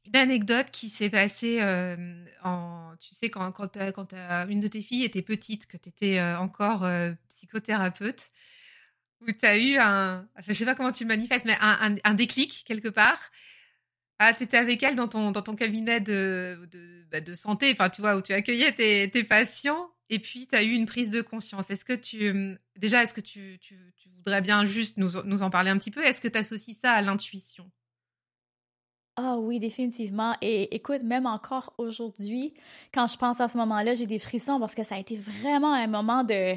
une 0.06 0.16
anecdote 0.16 0.70
qui 0.70 0.90
s'est 0.90 1.08
passée 1.08 1.60
euh, 1.62 2.24
en 2.42 2.92
tu 3.00 3.14
sais 3.14 3.30
quand 3.30 3.50
quand, 3.52 3.78
quand 3.94 4.08
une 4.48 4.60
de 4.60 4.68
tes 4.68 4.82
filles 4.82 5.04
était 5.04 5.22
petite 5.22 5.66
que 5.66 5.78
tu 5.78 5.88
étais 5.88 6.18
euh, 6.18 6.38
encore 6.38 6.86
psychothérapeute 7.28 8.30
où 9.26 9.32
tu 9.32 9.46
as 9.46 9.58
eu 9.58 9.76
un 9.78 10.26
je 10.46 10.52
sais 10.52 10.64
pas 10.64 10.74
comment 10.74 10.92
tu 10.92 11.04
le 11.04 11.08
manifestes 11.08 11.44
mais 11.44 11.56
un, 11.60 11.96
un 12.02 12.14
déclic 12.14 12.64
quelque 12.66 12.88
part 12.88 13.30
ah, 14.20 14.32
tu 14.32 14.44
étais 14.44 14.56
avec 14.56 14.82
elle 14.82 14.94
dans 14.94 15.08
ton, 15.08 15.32
dans 15.32 15.42
ton 15.42 15.56
cabinet 15.56 16.00
de, 16.00 16.68
de, 16.70 17.04
bah, 17.10 17.20
de 17.20 17.34
santé, 17.34 17.70
enfin, 17.72 17.90
tu 17.90 18.00
vois, 18.00 18.16
où 18.16 18.22
tu 18.22 18.32
accueillais 18.32 18.72
tes, 18.72 19.10
tes 19.10 19.24
patients, 19.24 19.90
et 20.08 20.18
puis 20.18 20.46
tu 20.46 20.54
as 20.54 20.62
eu 20.62 20.70
une 20.70 20.86
prise 20.86 21.10
de 21.10 21.20
conscience. 21.20 21.70
Est-ce 21.70 21.84
que 21.84 21.92
tu. 21.92 22.56
Déjà, 22.76 23.02
est-ce 23.02 23.14
que 23.14 23.20
tu, 23.20 23.58
tu, 23.60 23.92
tu, 23.96 24.08
voudrais 24.10 24.40
bien 24.40 24.64
juste 24.66 24.98
nous, 24.98 25.10
nous 25.24 25.42
en 25.42 25.50
parler 25.50 25.70
un 25.70 25.78
petit 25.78 25.90
peu? 25.90 26.04
Est-ce 26.04 26.20
que 26.20 26.28
tu 26.28 26.38
associes 26.38 26.74
ça 26.74 26.92
à 26.92 27.02
l'intuition? 27.02 27.70
Ah 29.16 29.36
oui, 29.38 29.60
définitivement. 29.60 30.34
Et 30.40 30.74
écoute, 30.74 31.02
même 31.02 31.26
encore 31.26 31.74
aujourd'hui, 31.78 32.54
quand 32.92 33.06
je 33.06 33.16
pense 33.16 33.40
à 33.40 33.48
ce 33.48 33.56
moment-là, 33.58 33.94
j'ai 33.94 34.06
des 34.06 34.18
frissons 34.18 34.58
parce 34.58 34.74
que 34.74 34.82
ça 34.82 34.96
a 34.96 34.98
été 34.98 35.16
vraiment 35.16 35.72
un 35.72 35.86
moment 35.86 36.24
de 36.24 36.54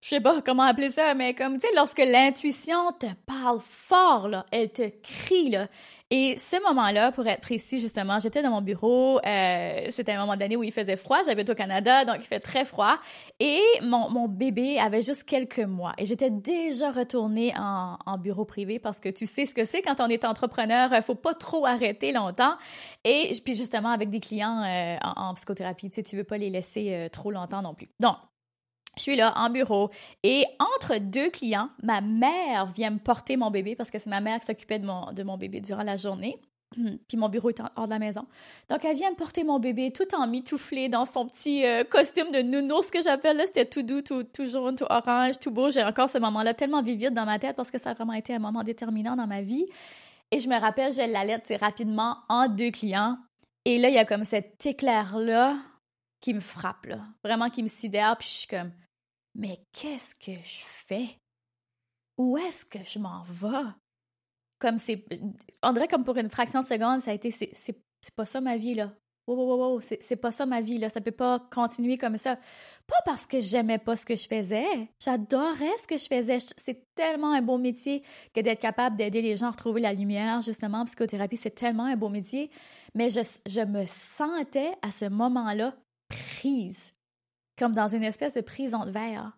je 0.00 0.10
sais 0.10 0.20
pas 0.20 0.40
comment 0.42 0.62
appeler 0.62 0.90
ça, 0.90 1.14
mais 1.14 1.34
comme, 1.34 1.54
tu 1.54 1.66
sais, 1.66 1.74
lorsque 1.74 1.98
l'intuition 1.98 2.92
te 2.92 3.06
parle 3.26 3.60
fort, 3.60 4.28
là, 4.28 4.46
elle 4.52 4.70
te 4.70 4.88
crie, 5.02 5.50
là. 5.50 5.68
Et 6.12 6.38
ce 6.38 6.62
moment-là, 6.68 7.10
pour 7.10 7.26
être 7.26 7.40
précis, 7.40 7.80
justement, 7.80 8.20
j'étais 8.20 8.40
dans 8.40 8.50
mon 8.50 8.62
bureau, 8.62 9.18
euh, 9.26 9.86
c'était 9.90 10.12
un 10.12 10.20
moment 10.20 10.36
d'année 10.36 10.54
où 10.54 10.62
il 10.62 10.70
faisait 10.70 10.96
froid, 10.96 11.18
j'habite 11.26 11.50
au 11.50 11.56
Canada, 11.56 12.04
donc 12.04 12.18
il 12.20 12.26
fait 12.26 12.38
très 12.38 12.64
froid, 12.64 12.96
et 13.40 13.60
mon, 13.82 14.08
mon 14.08 14.28
bébé 14.28 14.78
avait 14.78 15.02
juste 15.02 15.24
quelques 15.24 15.58
mois, 15.58 15.94
et 15.98 16.06
j'étais 16.06 16.30
déjà 16.30 16.92
retournée 16.92 17.52
en, 17.58 17.98
en, 18.06 18.18
bureau 18.18 18.44
privé 18.44 18.78
parce 18.78 19.00
que 19.00 19.08
tu 19.08 19.26
sais 19.26 19.46
ce 19.46 19.54
que 19.54 19.64
c'est 19.64 19.82
quand 19.82 20.00
on 20.00 20.06
est 20.06 20.24
entrepreneur, 20.24 20.90
il 20.94 21.02
faut 21.02 21.16
pas 21.16 21.34
trop 21.34 21.66
arrêter 21.66 22.12
longtemps, 22.12 22.54
et 23.02 23.32
puis 23.44 23.56
justement 23.56 23.90
avec 23.90 24.08
des 24.08 24.20
clients 24.20 24.62
euh, 24.62 24.96
en, 25.02 25.34
psychothérapie, 25.34 25.90
tu 25.90 25.96
sais, 25.96 26.02
tu 26.04 26.16
veux 26.16 26.24
pas 26.24 26.38
les 26.38 26.50
laisser 26.50 26.94
euh, 26.94 27.08
trop 27.08 27.32
longtemps 27.32 27.62
non 27.62 27.74
plus. 27.74 27.88
Donc, 27.98 28.14
je 28.96 29.02
suis 29.02 29.16
là 29.16 29.32
en 29.36 29.50
bureau 29.50 29.90
et 30.22 30.44
entre 30.58 30.98
deux 30.98 31.30
clients, 31.30 31.68
ma 31.82 32.00
mère 32.00 32.66
vient 32.66 32.90
me 32.90 32.98
porter 32.98 33.36
mon 33.36 33.50
bébé 33.50 33.76
parce 33.76 33.90
que 33.90 33.98
c'est 33.98 34.10
ma 34.10 34.20
mère 34.20 34.40
qui 34.40 34.46
s'occupait 34.46 34.78
de 34.78 34.86
mon, 34.86 35.12
de 35.12 35.22
mon 35.22 35.36
bébé 35.36 35.60
durant 35.60 35.82
la 35.82 35.96
journée. 35.96 36.40
Puis 37.08 37.16
mon 37.16 37.28
bureau 37.28 37.50
est 37.50 37.60
hors 37.76 37.86
de 37.86 37.90
la 37.90 37.98
maison. 37.98 38.26
Donc, 38.68 38.84
elle 38.84 38.96
vient 38.96 39.10
me 39.10 39.16
porter 39.16 39.44
mon 39.44 39.58
bébé 39.58 39.92
tout 39.92 40.14
en 40.14 40.26
mitouflé 40.26 40.88
dans 40.88 41.04
son 41.04 41.26
petit 41.26 41.64
euh, 41.64 41.84
costume 41.84 42.30
de 42.32 42.40
nounours, 42.40 42.90
que 42.90 43.02
j'appelle. 43.02 43.40
C'était 43.46 43.66
tout 43.66 43.82
doux, 43.82 44.02
tout, 44.02 44.24
tout, 44.24 44.46
jaune, 44.48 44.76
tout 44.76 44.86
orange, 44.88 45.38
tout 45.38 45.50
beau. 45.50 45.70
J'ai 45.70 45.84
encore 45.84 46.08
ce 46.08 46.18
moment-là 46.18 46.54
tellement 46.54 46.82
vivide 46.82 47.14
dans 47.14 47.24
ma 47.24 47.38
tête 47.38 47.56
parce 47.56 47.70
que 47.70 47.78
ça 47.78 47.90
a 47.90 47.94
vraiment 47.94 48.14
été 48.14 48.34
un 48.34 48.38
moment 48.38 48.64
déterminant 48.64 49.16
dans 49.16 49.26
ma 49.26 49.42
vie. 49.42 49.66
Et 50.32 50.40
je 50.40 50.48
me 50.48 50.58
rappelle, 50.58 50.92
j'ai 50.92 51.06
la 51.06 51.24
lettre 51.24 51.54
rapidement 51.60 52.18
en 52.28 52.48
deux 52.48 52.70
clients. 52.70 53.16
Et 53.64 53.78
là, 53.78 53.88
il 53.88 53.94
y 53.94 53.98
a 53.98 54.04
comme 54.04 54.24
cet 54.24 54.64
éclair-là 54.66 55.56
qui 56.20 56.34
me 56.34 56.40
frappe, 56.40 56.86
là. 56.86 56.98
Vraiment 57.22 57.50
qui 57.50 57.62
me 57.62 57.68
sidère. 57.68 58.16
Puis 58.16 58.28
je 58.28 58.34
suis 58.34 58.48
comme, 58.48 58.72
mais 59.36 59.58
qu'est-ce 59.72 60.14
que 60.14 60.32
je 60.32 60.62
fais? 60.64 61.18
Où 62.16 62.38
est-ce 62.38 62.64
que 62.64 62.78
je 62.84 62.98
m'en 62.98 63.22
vais? 63.22 63.70
Comme 64.58 64.78
c'est. 64.78 65.04
On 65.62 65.74
comme 65.86 66.04
pour 66.04 66.16
une 66.16 66.30
fraction 66.30 66.62
de 66.62 66.66
seconde, 66.66 67.02
ça 67.02 67.10
a 67.10 67.14
été. 67.14 67.30
C'est 67.30 68.14
pas 68.14 68.24
ça 68.26 68.40
ma 68.40 68.56
vie, 68.56 68.74
là. 68.74 68.92
Wow, 69.26 69.36
wow, 69.36 69.56
wow, 69.56 69.80
c'est 69.80 70.16
pas 70.16 70.30
ça 70.30 70.46
ma 70.46 70.60
vie, 70.60 70.78
là. 70.78 70.88
Ça 70.88 71.00
peut 71.00 71.10
pas 71.10 71.40
continuer 71.52 71.98
comme 71.98 72.16
ça. 72.16 72.36
Pas 72.86 73.02
parce 73.04 73.26
que 73.26 73.40
j'aimais 73.40 73.78
pas 73.78 73.96
ce 73.96 74.06
que 74.06 74.16
je 74.16 74.26
faisais. 74.26 74.88
J'adorais 75.00 75.76
ce 75.78 75.86
que 75.86 75.98
je 75.98 76.06
faisais. 76.06 76.38
C'est 76.56 76.86
tellement 76.94 77.32
un 77.32 77.42
beau 77.42 77.58
métier 77.58 78.04
que 78.32 78.40
d'être 78.40 78.60
capable 78.60 78.96
d'aider 78.96 79.20
les 79.20 79.36
gens 79.36 79.48
à 79.48 79.50
retrouver 79.50 79.80
la 79.80 79.92
lumière, 79.92 80.40
justement. 80.40 80.84
Psychothérapie, 80.86 81.36
c'est 81.36 81.50
tellement 81.50 81.84
un 81.84 81.96
beau 81.96 82.08
métier. 82.08 82.50
Mais 82.94 83.10
je 83.10 83.64
me 83.64 83.84
sentais 83.84 84.72
à 84.80 84.90
ce 84.90 85.06
moment-là 85.06 85.74
prise 86.08 86.95
comme 87.58 87.72
dans 87.72 87.88
une 87.88 88.04
espèce 88.04 88.32
de 88.32 88.40
prison 88.40 88.84
de 88.84 88.90
verre. 88.90 89.36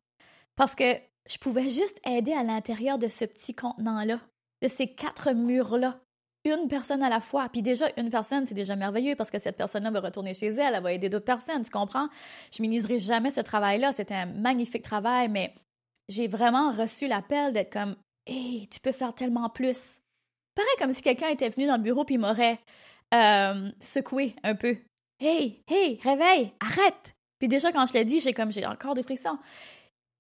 Parce 0.56 0.74
que 0.74 0.94
je 1.28 1.38
pouvais 1.38 1.68
juste 1.68 2.00
aider 2.04 2.32
à 2.32 2.42
l'intérieur 2.42 2.98
de 2.98 3.08
ce 3.08 3.24
petit 3.24 3.54
contenant-là, 3.54 4.20
de 4.62 4.68
ces 4.68 4.88
quatre 4.88 5.32
murs-là. 5.32 6.00
Une 6.44 6.68
personne 6.68 7.02
à 7.02 7.10
la 7.10 7.20
fois. 7.20 7.48
Puis 7.50 7.60
déjà, 7.60 7.86
une 7.98 8.08
personne, 8.08 8.46
c'est 8.46 8.54
déjà 8.54 8.74
merveilleux 8.74 9.16
parce 9.16 9.30
que 9.30 9.38
cette 9.38 9.56
personne-là 9.56 9.90
va 9.90 10.00
retourner 10.00 10.32
chez 10.32 10.46
elle, 10.46 10.74
elle 10.74 10.82
va 10.82 10.92
aider 10.92 11.10
d'autres 11.10 11.26
personnes, 11.26 11.62
tu 11.62 11.70
comprends? 11.70 12.08
Je 12.52 12.62
minimiserai 12.62 12.98
jamais 12.98 13.30
ce 13.30 13.42
travail-là. 13.42 13.92
C'était 13.92 14.14
un 14.14 14.26
magnifique 14.26 14.82
travail, 14.82 15.28
mais 15.28 15.54
j'ai 16.08 16.26
vraiment 16.26 16.72
reçu 16.72 17.06
l'appel 17.06 17.52
d'être 17.52 17.72
comme 17.72 17.96
Hey, 18.26 18.68
tu 18.68 18.80
peux 18.80 18.92
faire 18.92 19.14
tellement 19.14 19.50
plus. 19.50 20.00
Pareil 20.54 20.74
comme 20.78 20.92
si 20.92 21.02
quelqu'un 21.02 21.28
était 21.28 21.48
venu 21.48 21.66
dans 21.66 21.76
le 21.76 21.82
bureau 21.82 22.04
puis 22.04 22.18
m'aurait 22.18 22.58
euh, 23.14 23.70
secoué 23.80 24.34
un 24.42 24.54
peu. 24.54 24.76
Hey, 25.20 25.62
hey, 25.68 25.98
réveille, 26.02 26.52
arrête! 26.60 27.14
Puis 27.38 27.48
déjà, 27.48 27.72
quand 27.72 27.86
je 27.86 27.92
l'ai 27.94 28.04
dit, 28.04 28.20
j'ai 28.20 28.32
comme, 28.32 28.52
j'ai 28.52 28.66
encore 28.66 28.94
des 28.94 29.02
frissons. 29.02 29.38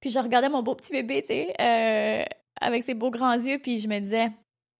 Puis 0.00 0.10
je 0.10 0.18
regardais 0.18 0.48
mon 0.48 0.62
beau 0.62 0.74
petit 0.74 0.92
bébé, 0.92 1.22
tu 1.22 1.28
sais, 1.28 1.54
euh, 1.60 2.24
avec 2.60 2.82
ses 2.82 2.94
beaux 2.94 3.10
grands 3.10 3.34
yeux, 3.34 3.58
puis 3.58 3.80
je 3.80 3.88
me 3.88 3.98
disais, 3.98 4.30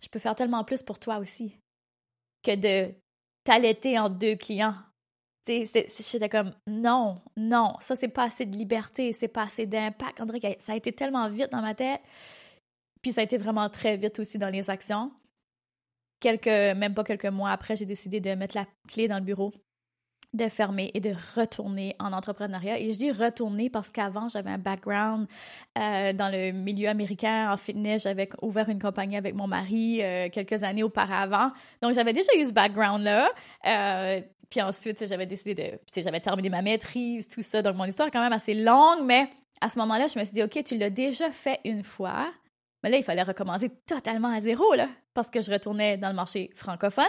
je 0.03 0.09
peux 0.09 0.19
faire 0.19 0.35
tellement 0.35 0.65
plus 0.65 0.83
pour 0.83 0.99
toi 0.99 1.19
aussi 1.19 1.57
que 2.45 2.55
de 2.55 2.95
t'allaiter 3.45 3.99
en 3.99 4.09
deux 4.09 4.37
clients. 4.37 4.75
Tu 5.45 5.65
sais, 5.65 5.87
j'étais 5.89 6.29
comme, 6.29 6.51
non, 6.67 7.21
non, 7.37 7.75
ça, 7.81 7.97
c'est 7.97 8.09
pas 8.09 8.25
assez 8.25 8.47
de 8.47 8.57
liberté, 8.57 9.13
c'est 9.13 9.29
pas 9.29 9.45
assez 9.45 9.67
d'impact. 9.67 10.21
André, 10.21 10.57
ça 10.61 10.73
a 10.73 10.77
été 10.77 10.93
tellement 10.93 11.29
vite 11.29 11.51
dans 11.51 11.63
ma 11.63 11.75
tête. 11.75 12.01
Puis 13.03 13.13
ça 13.13 13.23
a 13.23 13.25
été 13.25 13.39
vraiment 13.39 13.69
très 13.71 13.97
vite 13.97 14.19
aussi 14.19 14.39
dans 14.39 14.51
les 14.51 14.71
actions. 14.71 15.11
Quelques, 16.21 16.47
même 16.47 16.95
pas 16.95 17.05
quelques 17.05 17.27
mois 17.27 17.51
après, 17.51 17.77
j'ai 17.77 17.87
décidé 17.87 18.21
de 18.21 18.35
mettre 18.35 18.57
la 18.57 18.67
clé 18.89 19.09
dans 19.09 19.19
le 19.19 19.25
bureau 19.25 19.53
de 20.35 20.49
fermer 20.49 20.91
et 20.95 21.01
de 21.01 21.15
retourner 21.37 21.97
en 21.99 22.13
entrepreneuriat. 22.13 22.79
Et 22.79 22.93
je 22.93 22.99
dis 22.99 23.11
retourner 23.11 23.71
parce 23.71 23.91
qu'avant, 23.91 24.29
j'avais 24.29 24.51
un 24.51 24.59
background 24.59 25.27
euh, 25.79 26.13
dans 26.13 26.31
le 26.31 26.53
milieu 26.53 26.89
américain 26.89 27.53
en 27.53 27.57
fitness. 27.57 28.03
J'avais 28.03 28.29
ouvert 28.43 28.69
une 28.69 28.79
compagnie 28.79 29.17
avec 29.17 29.35
mon 29.35 29.47
mari 29.47 30.03
euh, 30.03 30.29
quelques 30.31 30.63
années 30.63 30.83
auparavant. 30.83 31.51
Donc, 31.81 31.95
j'avais 31.95 32.13
déjà 32.13 32.31
eu 32.37 32.45
ce 32.45 32.53
background-là. 32.53 33.31
Euh, 33.67 34.21
puis 34.51 34.61
ensuite, 34.61 35.07
j'avais 35.07 35.27
décidé 35.27 35.55
de... 35.55 36.03
J'avais 36.03 36.21
terminé 36.21 36.51
ma 36.51 36.63
maîtrise, 36.63 37.29
tout 37.29 37.43
ça. 37.43 37.63
Donc, 37.63 37.77
mon 37.77 37.85
histoire 37.85 38.09
est 38.09 38.13
quand 38.13 38.23
même 38.23 38.33
assez 38.33 38.55
longue, 38.55 39.05
mais 39.05 39.31
à 39.61 39.69
ce 39.71 39.79
moment-là, 39.79 40.09
je 40.09 40.19
me 40.19 40.25
suis 40.25 40.35
dit, 40.35 40.43
OK, 40.43 40.63
tu 40.63 40.77
l'as 40.77 40.91
déjà 40.91 41.31
fait 41.31 41.61
une 41.65 41.85
fois. 41.85 42.31
Mais 42.83 42.91
là, 42.91 42.99
il 42.99 43.03
fallait 43.03 43.23
recommencer 43.23 43.71
totalement 43.87 44.29
à 44.29 44.41
zéro, 44.41 44.75
là, 44.75 44.89
parce 45.15 45.31
que 45.31 45.41
je 45.41 45.51
retournais 45.51 45.97
dans 45.97 46.09
le 46.09 46.15
marché 46.15 46.51
francophone. 46.55 47.05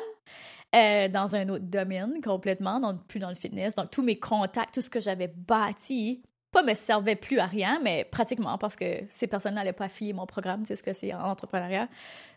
Euh, 0.76 1.08
dans 1.08 1.36
un 1.36 1.50
autre 1.50 1.66
domaine 1.66 2.22
complètement, 2.22 2.80
donc 2.80 3.04
plus 3.08 3.20
dans 3.20 3.30
le 3.30 3.36
fitness. 3.36 3.74
Donc, 3.74 3.90
tous 3.90 4.04
mes 4.04 4.20
contacts, 4.20 4.76
tout 4.76 4.82
ce 4.82 4.90
que 4.92 5.00
j'avais 5.00 5.28
bâti, 5.28 6.22
pas 6.52 6.62
me 6.62 6.76
servait 6.76 7.16
plus 7.16 7.40
à 7.40 7.48
rien, 7.48 7.80
mais 7.84 8.04
pratiquement 8.04 8.60
parce 8.60 8.76
que 8.76 9.02
ces 9.10 9.26
personnes 9.26 9.56
n'allaient 9.56 9.74
pas 9.74 9.86
affilier 9.86 10.14
mon 10.14 10.28
programme, 10.28 10.66
c'est 10.66 10.76
ce 10.76 10.84
que 10.84 10.94
c'est 10.94 11.12
en 11.12 11.24
entrepreneuriat. 11.24 11.88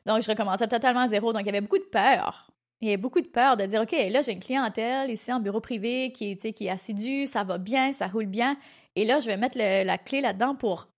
Donc, 0.06 0.22
je 0.22 0.30
recommençais 0.30 0.66
totalement 0.66 1.00
à 1.00 1.08
zéro. 1.08 1.34
Donc, 1.34 1.42
il 1.42 1.46
y 1.46 1.48
avait 1.50 1.60
beaucoup 1.60 1.78
de 1.78 1.84
peur. 1.84 2.50
Il 2.80 2.88
y 2.88 2.90
avait 2.90 2.96
beaucoup 2.96 3.20
de 3.20 3.26
peur 3.26 3.58
de 3.58 3.66
dire, 3.66 3.82
OK, 3.82 3.92
là, 3.92 4.22
j'ai 4.22 4.32
une 4.32 4.40
clientèle 4.40 5.10
ici 5.10 5.30
en 5.30 5.38
bureau 5.38 5.60
privé 5.60 6.10
qui 6.12 6.36
qui 6.36 6.66
est 6.66 6.70
assidue, 6.70 7.26
ça 7.26 7.44
va 7.44 7.58
bien, 7.58 7.92
ça 7.92 8.06
roule 8.06 8.26
bien. 8.26 8.56
Et 8.96 9.04
là, 9.04 9.20
je 9.20 9.26
vais 9.26 9.36
mettre 9.36 9.58
la 9.58 9.98
clé 9.98 10.22
là-dedans 10.22 10.54
pour 10.54 10.88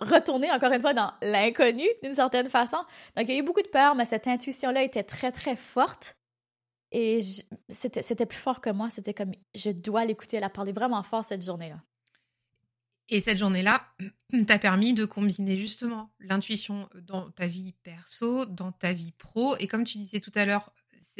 retourner 0.00 0.52
encore 0.52 0.72
une 0.72 0.80
fois 0.80 0.94
dans 0.94 1.12
l'inconnu 1.20 1.86
d'une 2.04 2.14
certaine 2.14 2.48
façon. 2.48 2.78
Donc, 3.16 3.28
il 3.28 3.34
y 3.34 3.36
a 3.36 3.40
eu 3.40 3.42
beaucoup 3.42 3.62
de 3.62 3.68
peur, 3.68 3.96
mais 3.96 4.04
cette 4.04 4.28
intuition-là 4.28 4.84
était 4.84 5.02
très, 5.02 5.32
très 5.32 5.56
forte. 5.56 6.16
Et 6.92 7.20
c'était 7.68 8.26
plus 8.26 8.38
fort 8.38 8.60
que 8.60 8.70
moi. 8.70 8.90
C'était 8.90 9.14
comme, 9.14 9.32
je 9.54 9.70
dois 9.70 10.04
l'écouter. 10.04 10.36
Elle 10.36 10.44
a 10.44 10.50
parlé 10.50 10.72
vraiment 10.72 11.02
fort 11.02 11.24
cette 11.24 11.44
journée-là. 11.44 11.80
Et 13.08 13.20
cette 13.20 13.38
journée-là 13.38 13.86
t'a 14.46 14.58
permis 14.58 14.92
de 14.92 15.04
combiner 15.04 15.58
justement 15.58 16.10
l'intuition 16.20 16.88
dans 17.02 17.30
ta 17.30 17.46
vie 17.46 17.74
perso, 17.82 18.46
dans 18.46 18.72
ta 18.72 18.92
vie 18.92 19.12
pro. 19.12 19.56
Et 19.58 19.66
comme 19.66 19.84
tu 19.84 19.98
disais 19.98 20.20
tout 20.20 20.32
à 20.34 20.44
l'heure, 20.44 20.72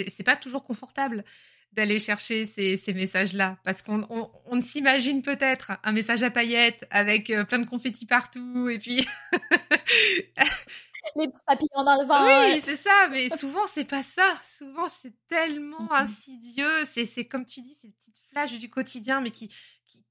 c'est 0.08 0.25
pas 0.25 0.37
toujours 0.37 0.64
confortable 0.64 1.25
d'aller 1.73 1.99
chercher 1.99 2.46
ces, 2.46 2.80
messages-là 2.94 3.58
parce 3.62 3.82
qu'on 3.82 4.06
on, 4.08 4.30
on 4.46 4.62
s'imagine 4.62 5.20
peut-être 5.20 5.73
un 5.85 5.92
message 5.92 6.23
à 6.23 6.30
paillettes 6.30 6.87
avec 6.90 7.28
euh, 7.28 7.44
plein 7.44 7.58
de 7.58 7.66
confettis 7.66 8.06
partout 8.06 8.68
et 8.70 8.78
puis 8.78 9.06
les 11.16 11.28
petits 11.28 11.44
papillons 11.46 11.84
dans 11.84 12.00
le 12.00 12.06
vent. 12.06 12.25
Oui, 12.25 12.60
c'est 12.64 12.76
ça, 12.76 13.08
mais 13.10 13.28
souvent 13.36 13.66
c'est 13.72 13.84
pas 13.84 14.02
ça. 14.02 14.40
Souvent 14.48 14.88
c'est 14.88 15.14
tellement 15.28 15.92
insidieux. 15.92 16.84
C'est, 16.86 17.06
c'est 17.06 17.26
comme 17.26 17.46
tu 17.46 17.60
dis, 17.60 17.75
ces 17.75 17.90
petites 17.90 18.18
flashs 18.30 18.58
du 18.58 18.68
quotidien, 18.68 19.20
mais 19.20 19.30
qui, 19.30 19.48
qui, 19.86 20.04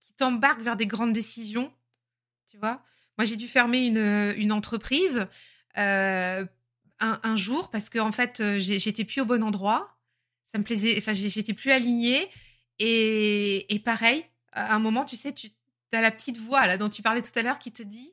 qui 0.00 0.12
t'embarquent 0.14 0.62
vers 0.62 0.76
des 0.76 0.86
grandes 0.86 1.12
décisions. 1.12 1.72
Tu 2.50 2.58
vois 2.58 2.82
Moi 3.18 3.24
j'ai 3.24 3.36
dû 3.36 3.48
fermer 3.48 3.86
une, 3.86 4.34
une 4.36 4.52
entreprise 4.52 5.26
euh, 5.76 6.44
un, 7.00 7.20
un, 7.22 7.36
jour 7.36 7.70
parce 7.70 7.90
que 7.90 7.98
en 7.98 8.12
fait 8.12 8.40
euh, 8.40 8.58
j'étais 8.60 9.04
plus 9.04 9.20
au 9.20 9.24
bon 9.24 9.42
endroit. 9.42 9.96
Ça 10.52 10.58
me 10.58 10.64
plaisait, 10.64 10.94
enfin 10.98 11.12
j'étais 11.12 11.54
plus 11.54 11.72
alignée. 11.72 12.30
Et, 12.78 13.72
et 13.74 13.78
pareil, 13.78 14.24
à 14.52 14.74
un 14.74 14.78
moment, 14.78 15.04
tu 15.04 15.16
sais, 15.16 15.32
tu 15.32 15.50
as 15.92 16.00
la 16.00 16.10
petite 16.10 16.38
voix 16.38 16.66
là 16.66 16.76
dont 16.76 16.88
tu 16.88 17.02
parlais 17.02 17.22
tout 17.22 17.36
à 17.36 17.42
l'heure 17.42 17.58
qui 17.58 17.72
te 17.72 17.82
dit 17.82 18.12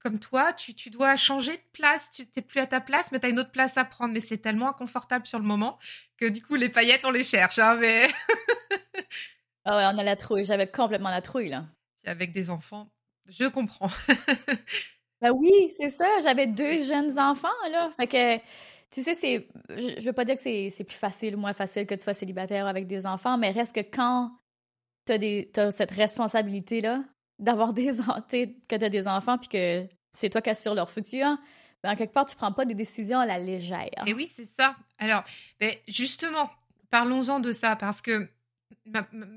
comme 0.00 0.18
toi, 0.18 0.52
tu, 0.52 0.74
tu, 0.74 0.90
dois 0.90 1.16
changer 1.16 1.56
de 1.56 1.62
place, 1.72 2.10
tu 2.10 2.22
n'es 2.34 2.42
plus 2.42 2.60
à 2.60 2.66
ta 2.66 2.80
place, 2.80 3.12
mais 3.12 3.20
tu 3.20 3.26
as 3.26 3.28
une 3.28 3.38
autre 3.38 3.52
place 3.52 3.76
à 3.76 3.84
prendre. 3.84 4.14
Mais 4.14 4.20
c'est 4.20 4.38
tellement 4.38 4.68
inconfortable 4.68 5.26
sur 5.26 5.38
le 5.38 5.44
moment 5.44 5.78
que 6.16 6.26
du 6.26 6.42
coup, 6.42 6.54
les 6.54 6.70
paillettes, 6.70 7.04
on 7.04 7.10
les 7.10 7.22
cherche. 7.22 7.58
Hein, 7.58 7.76
mais... 7.76 8.08
ah 9.64 9.76
ouais, 9.76 9.94
on 9.94 9.98
a 9.98 10.02
la 10.02 10.16
trouille. 10.16 10.44
J'avais 10.44 10.66
complètement 10.66 11.10
la 11.10 11.20
trouille, 11.20 11.50
là. 11.50 11.66
avec 12.06 12.32
des 12.32 12.48
enfants, 12.48 12.90
je 13.28 13.44
comprends. 13.44 13.90
ben 15.20 15.32
oui, 15.32 15.70
c'est 15.76 15.90
ça. 15.90 16.08
J'avais 16.22 16.46
deux 16.46 16.82
jeunes 16.82 17.18
enfants, 17.18 17.48
là. 17.70 17.90
Fait 17.98 18.06
que, 18.06 18.38
tu 18.90 19.02
sais, 19.02 19.14
c'est... 19.14 19.48
Je 19.68 20.02
veux 20.02 20.14
pas 20.14 20.24
dire 20.24 20.36
que 20.36 20.42
c'est 20.42 20.84
plus 20.84 20.96
facile 20.96 21.36
ou 21.36 21.38
moins 21.38 21.52
facile 21.52 21.86
que 21.86 21.94
tu 21.94 22.00
sois 22.00 22.14
célibataire 22.14 22.66
avec 22.66 22.86
des 22.86 23.06
enfants, 23.06 23.36
mais 23.36 23.50
reste 23.50 23.74
que 23.74 23.80
quand 23.80 24.32
tu 25.04 25.12
as, 25.12 25.60
as, 25.60 25.70
cette 25.72 25.90
responsabilité-là, 25.90 27.04
d'avoir 27.40 27.72
des 27.72 27.90
que 27.90 28.76
tu 28.76 28.84
as 28.84 28.88
des 28.88 29.08
enfants 29.08 29.38
puis 29.38 29.48
que 29.48 29.86
c'est 30.10 30.30
toi 30.30 30.40
qui 30.40 30.50
assures 30.50 30.74
leur 30.74 30.90
futur, 30.90 31.36
ben, 31.82 31.92
en 31.92 31.96
quelque 31.96 32.12
part, 32.12 32.26
tu 32.26 32.36
prends 32.36 32.52
pas 32.52 32.64
des 32.64 32.74
décisions 32.74 33.18
à 33.18 33.26
la 33.26 33.38
légère. 33.38 34.04
Et 34.06 34.14
oui, 34.14 34.30
c'est 34.32 34.46
ça. 34.46 34.76
Alors, 34.98 35.24
ben, 35.58 35.72
justement, 35.88 36.50
parlons-en 36.90 37.40
de 37.40 37.52
ça 37.52 37.76
parce 37.76 38.02
que 38.02 38.28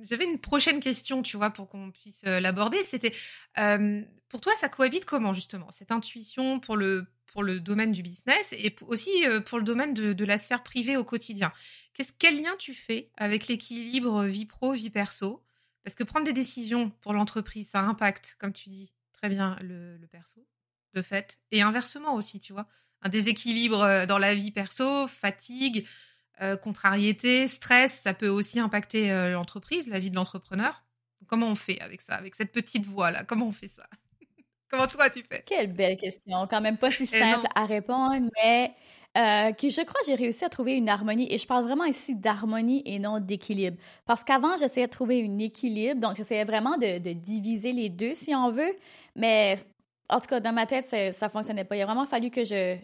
j'avais 0.04 0.26
une 0.26 0.40
prochaine 0.40 0.80
question, 0.80 1.22
tu 1.22 1.38
vois, 1.38 1.50
pour 1.50 1.70
qu'on 1.70 1.92
puisse 1.92 2.22
euh, 2.26 2.40
l'aborder. 2.40 2.78
C'était 2.88 3.14
euh, 3.60 4.02
pour 4.30 4.42
toi, 4.42 4.54
ça 4.60 4.70
cohabite 4.70 5.06
comment 5.06 5.34
justement 5.34 5.70
cette 5.72 5.92
intuition 5.92 6.60
pour 6.60 6.78
le 6.78 7.06
pour 7.28 7.42
le 7.42 7.60
domaine 7.60 7.92
du 7.92 8.04
business 8.04 8.52
et 8.52 8.76
aussi 8.86 9.10
euh, 9.26 9.40
pour 9.40 9.58
le 9.58 9.64
domaine 9.64 9.96
de, 9.96 10.14
de, 10.14 10.26
la 10.26 10.38
sphère 10.38 10.62
privée 10.62 10.98
au 10.98 11.04
quotidien? 11.04 11.52
Qu'est-ce 11.94 12.14
quel 12.18 12.42
lien 12.42 12.56
tu 12.60 12.76
fais 12.76 13.10
avec 13.18 13.48
l'équilibre 13.48 14.26
vie 14.26 14.46
pro 14.46 14.74
vie 14.74 14.92
perso? 14.92 15.43
Parce 15.84 15.96
que 15.96 16.04
prendre 16.04 16.26
des 16.26 16.34
décisions 16.34 16.90
pour 17.02 17.14
l'entreprise, 17.14 17.70
ça 17.70 17.82
impacte, 17.82 18.36
comme 18.40 18.54
tu 18.54 18.70
dis 18.70 18.94
très 19.14 19.30
bien, 19.30 19.58
le, 19.62 19.98
perso, 20.12 20.46
de 20.94 21.02
fait. 21.02 21.38
Et 21.52 21.62
inversement 21.62 22.16
aussi, 22.16 22.40
tu 22.40 22.54
vois. 22.54 22.68
Un 23.02 23.10
déséquilibre 23.10 23.82
euh, 23.82 24.06
dans 24.06 24.18
la 24.18 24.34
vie 24.34 24.52
perso, 24.52 25.08
fatigue, 25.08 25.88
euh, 26.42 26.58
contrariété, 26.58 27.48
stress, 27.48 28.02
ça 28.04 28.14
peut 28.14 28.28
aussi 28.28 28.60
impacter 28.60 29.12
euh, 29.12 29.30
l'entreprise, 29.30 29.88
la 29.88 30.00
vie 30.00 30.10
de 30.10 30.16
l'entrepreneur. 30.16 30.84
Comment 31.28 31.48
on 31.48 31.56
fait 31.56 31.80
avec 31.82 32.02
ça, 32.02 32.16
avec 32.16 32.36
cette 32.36 32.52
petite 32.52 32.86
voix-là 32.86 33.24
Comment 33.24 33.48
on 33.48 33.52
fait 33.52 33.68
ça? 33.68 33.88
Comment 34.70 34.88
toi 34.88 35.10
tu 35.10 35.24
fais? 35.24 35.44
Quelle 35.46 35.72
belle 35.72 35.98
question, 35.98 36.48
quand 36.48 36.62
même 36.62 36.78
pas 36.78 36.92
si 36.92 37.08
simple 37.08 37.48
à 37.56 37.66
répondre, 37.66 38.30
mais 38.44 38.74
euh, 39.16 39.52
je 39.62 39.84
crois, 39.84 40.00
j'ai 40.06 40.16
réussi 40.16 40.44
à 40.44 40.50
trouver 40.50 40.76
une 40.76 40.90
harmonie. 40.90 41.28
Et 41.32 41.38
je 41.38 41.46
parle 41.46 41.66
vraiment 41.66 41.86
ici 41.86 42.16
d'harmonie 42.16 42.82
et 42.86 43.00
non 43.00 43.20
d'équilibre. 43.20 43.78
Parce 44.06 44.24
qu'avant, 44.24 44.58
j'essayais 44.58 44.88
de 44.88 44.92
trouver 44.92 45.24
un 45.24 45.38
équilibre. 45.40 46.02
Donc, 46.02 46.16
j'essayais 46.16 46.46
vraiment 46.46 46.78
de, 46.78 47.14
diviser 47.14 47.74
les 47.74 47.90
deux, 47.90 48.16
si 48.16 48.34
on 48.34 48.52
veut. 48.52 48.76
Mais 49.16 49.60
en 50.10 50.20
tout 50.20 50.28
cas, 50.28 50.40
dans 50.40 50.54
ma 50.54 50.66
tête, 50.66 50.86
ça 50.88 51.28
ne 51.28 51.32
fonctionnait 51.32 51.64
pas. 51.64 51.76
Il 51.76 51.82
a 51.82 51.86
vraiment 51.86 52.06
fallu 52.06 52.30
que 52.30 52.44
je 52.44 52.78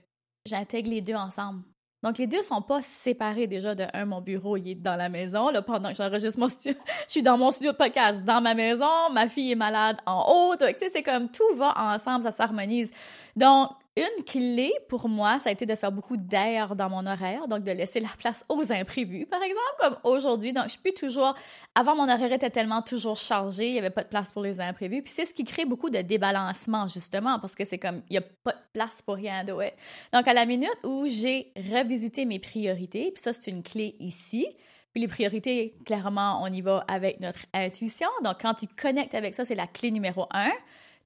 j'intègre 0.46 0.90
les 0.90 1.02
deux 1.02 1.16
ensemble. 1.16 1.64
Donc, 2.02 2.18
les 2.18 2.28
deux 2.28 2.42
sont 2.44 2.62
pas 2.62 2.82
séparés 2.82 3.46
déjà 3.46 3.76
de 3.76 3.86
un, 3.94 4.06
mon 4.06 4.22
bureau, 4.22 4.56
il 4.56 4.70
est 4.70 4.76
dans 4.76 4.96
la 4.96 5.10
maison. 5.10 5.50
Là, 5.50 5.62
pendant 5.62 5.90
que 5.90 5.96
j'enregistre 5.96 6.40
mon 6.40 6.48
studio, 6.48 6.80
je 7.08 7.12
suis 7.12 7.24
dans 7.24 7.38
mon 7.38 7.52
studio 7.52 7.74
de 7.74 7.78
podcast 7.78 8.24
dans 8.24 8.40
ma 8.40 8.54
maison, 8.54 9.10
ma 9.12 9.28
fille 9.28 9.52
est 9.52 9.56
malade 9.56 9.98
en 10.06 10.24
haut. 10.30 10.56
Tu 10.56 10.66
sais, 10.78 10.90
c'est 10.92 11.04
comme 11.04 11.30
tout 11.30 11.56
va 11.58 11.74
ensemble, 11.76 12.24
ça 12.24 12.32
s'harmonise. 12.32 12.92
Donc, 13.36 13.72
une 13.98 14.24
clé 14.24 14.72
pour 14.88 15.10
moi, 15.10 15.40
ça 15.40 15.50
a 15.50 15.52
été 15.52 15.66
de 15.66 15.76
faire 15.76 15.92
beaucoup 15.92 16.16
d'air 16.16 16.76
dans 16.76 16.90
mon 16.90 17.06
horaire, 17.06 17.48
donc 17.48 17.64
de 17.64 17.72
laisser 17.72 18.00
la 18.00 18.10
place 18.18 18.46
aux 18.48 18.72
imprévus, 18.72 19.26
par 19.26 19.42
exemple, 19.42 19.62
comme 19.80 19.98
aujourd'hui. 20.04 20.54
Donc, 20.54 20.66
je 20.66 20.78
suis 20.82 20.94
toujours. 20.94 21.34
Avant, 21.76 21.96
mon 21.96 22.10
horaire 22.10 22.32
était 22.32 22.50
tellement 22.50 22.82
toujours 22.82 23.18
chargé, 23.18 23.68
il 23.68 23.74
n'y 23.74 23.80
avait 23.80 23.90
pas 23.90 24.04
de 24.04 24.08
place 24.08 24.32
pour 24.32 24.42
les 24.42 24.62
imprévus. 24.62 25.02
Puis 25.02 25.12
c'est 25.12 25.26
ce 25.26 25.34
qui 25.34 25.44
crée 25.44 25.66
beaucoup 25.66 25.90
de 25.90 26.02
débalancement, 26.02 26.88
justement, 26.88 27.40
parce 27.40 27.56
que 27.56 27.66
c'est 27.66 27.80
comme, 27.80 28.02
il 28.10 28.14
n'y 28.14 28.18
a 28.18 28.28
pas 28.44 28.54
de 28.54 28.62
place 28.74 29.02
pour 29.02 29.16
rien 29.16 29.44
d'autre. 29.44 29.74
Donc, 30.14 30.28
à 30.28 30.34
la 30.34 30.46
minute 30.46 30.78
où 30.86 31.06
j'ai 31.08 31.52
revisité 31.56 32.26
mes 32.26 32.40
priorités, 32.40 33.12
puis 33.12 33.22
ça, 33.22 33.34
c'est 33.34 33.52
une 33.52 33.64
clé 33.64 33.96
ici. 34.00 34.48
Puis 34.92 35.02
les 35.02 35.08
priorités, 35.08 35.76
clairement, 35.86 36.42
on 36.42 36.48
y 36.48 36.62
va 36.62 36.84
avec 36.88 37.20
notre 37.20 37.40
intuition. 37.54 38.08
Donc, 38.24 38.38
quand 38.42 38.56
tu 38.56 38.66
connectes 38.68 39.14
avec 39.14 39.36
ça, 39.36 39.46
c'est 39.46 39.56
la 39.56 39.68
clé 39.68 39.92
numéro 39.92 40.26
un. 40.32 40.52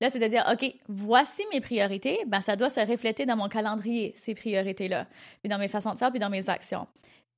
Là, 0.01 0.09
c'est 0.09 0.19
de 0.19 0.27
dire, 0.27 0.45
OK, 0.51 0.73
voici 0.87 1.43
mes 1.53 1.61
priorités, 1.61 2.19
ben, 2.27 2.41
ça 2.41 2.55
doit 2.55 2.69
se 2.69 2.79
refléter 2.79 3.25
dans 3.25 3.35
mon 3.35 3.47
calendrier, 3.47 4.13
ces 4.17 4.35
priorités-là, 4.35 5.07
puis 5.41 5.49
dans 5.49 5.57
mes 5.57 5.67
façons 5.67 5.93
de 5.93 5.97
faire, 5.97 6.11
puis 6.11 6.19
dans 6.19 6.29
mes 6.29 6.49
actions. 6.49 6.87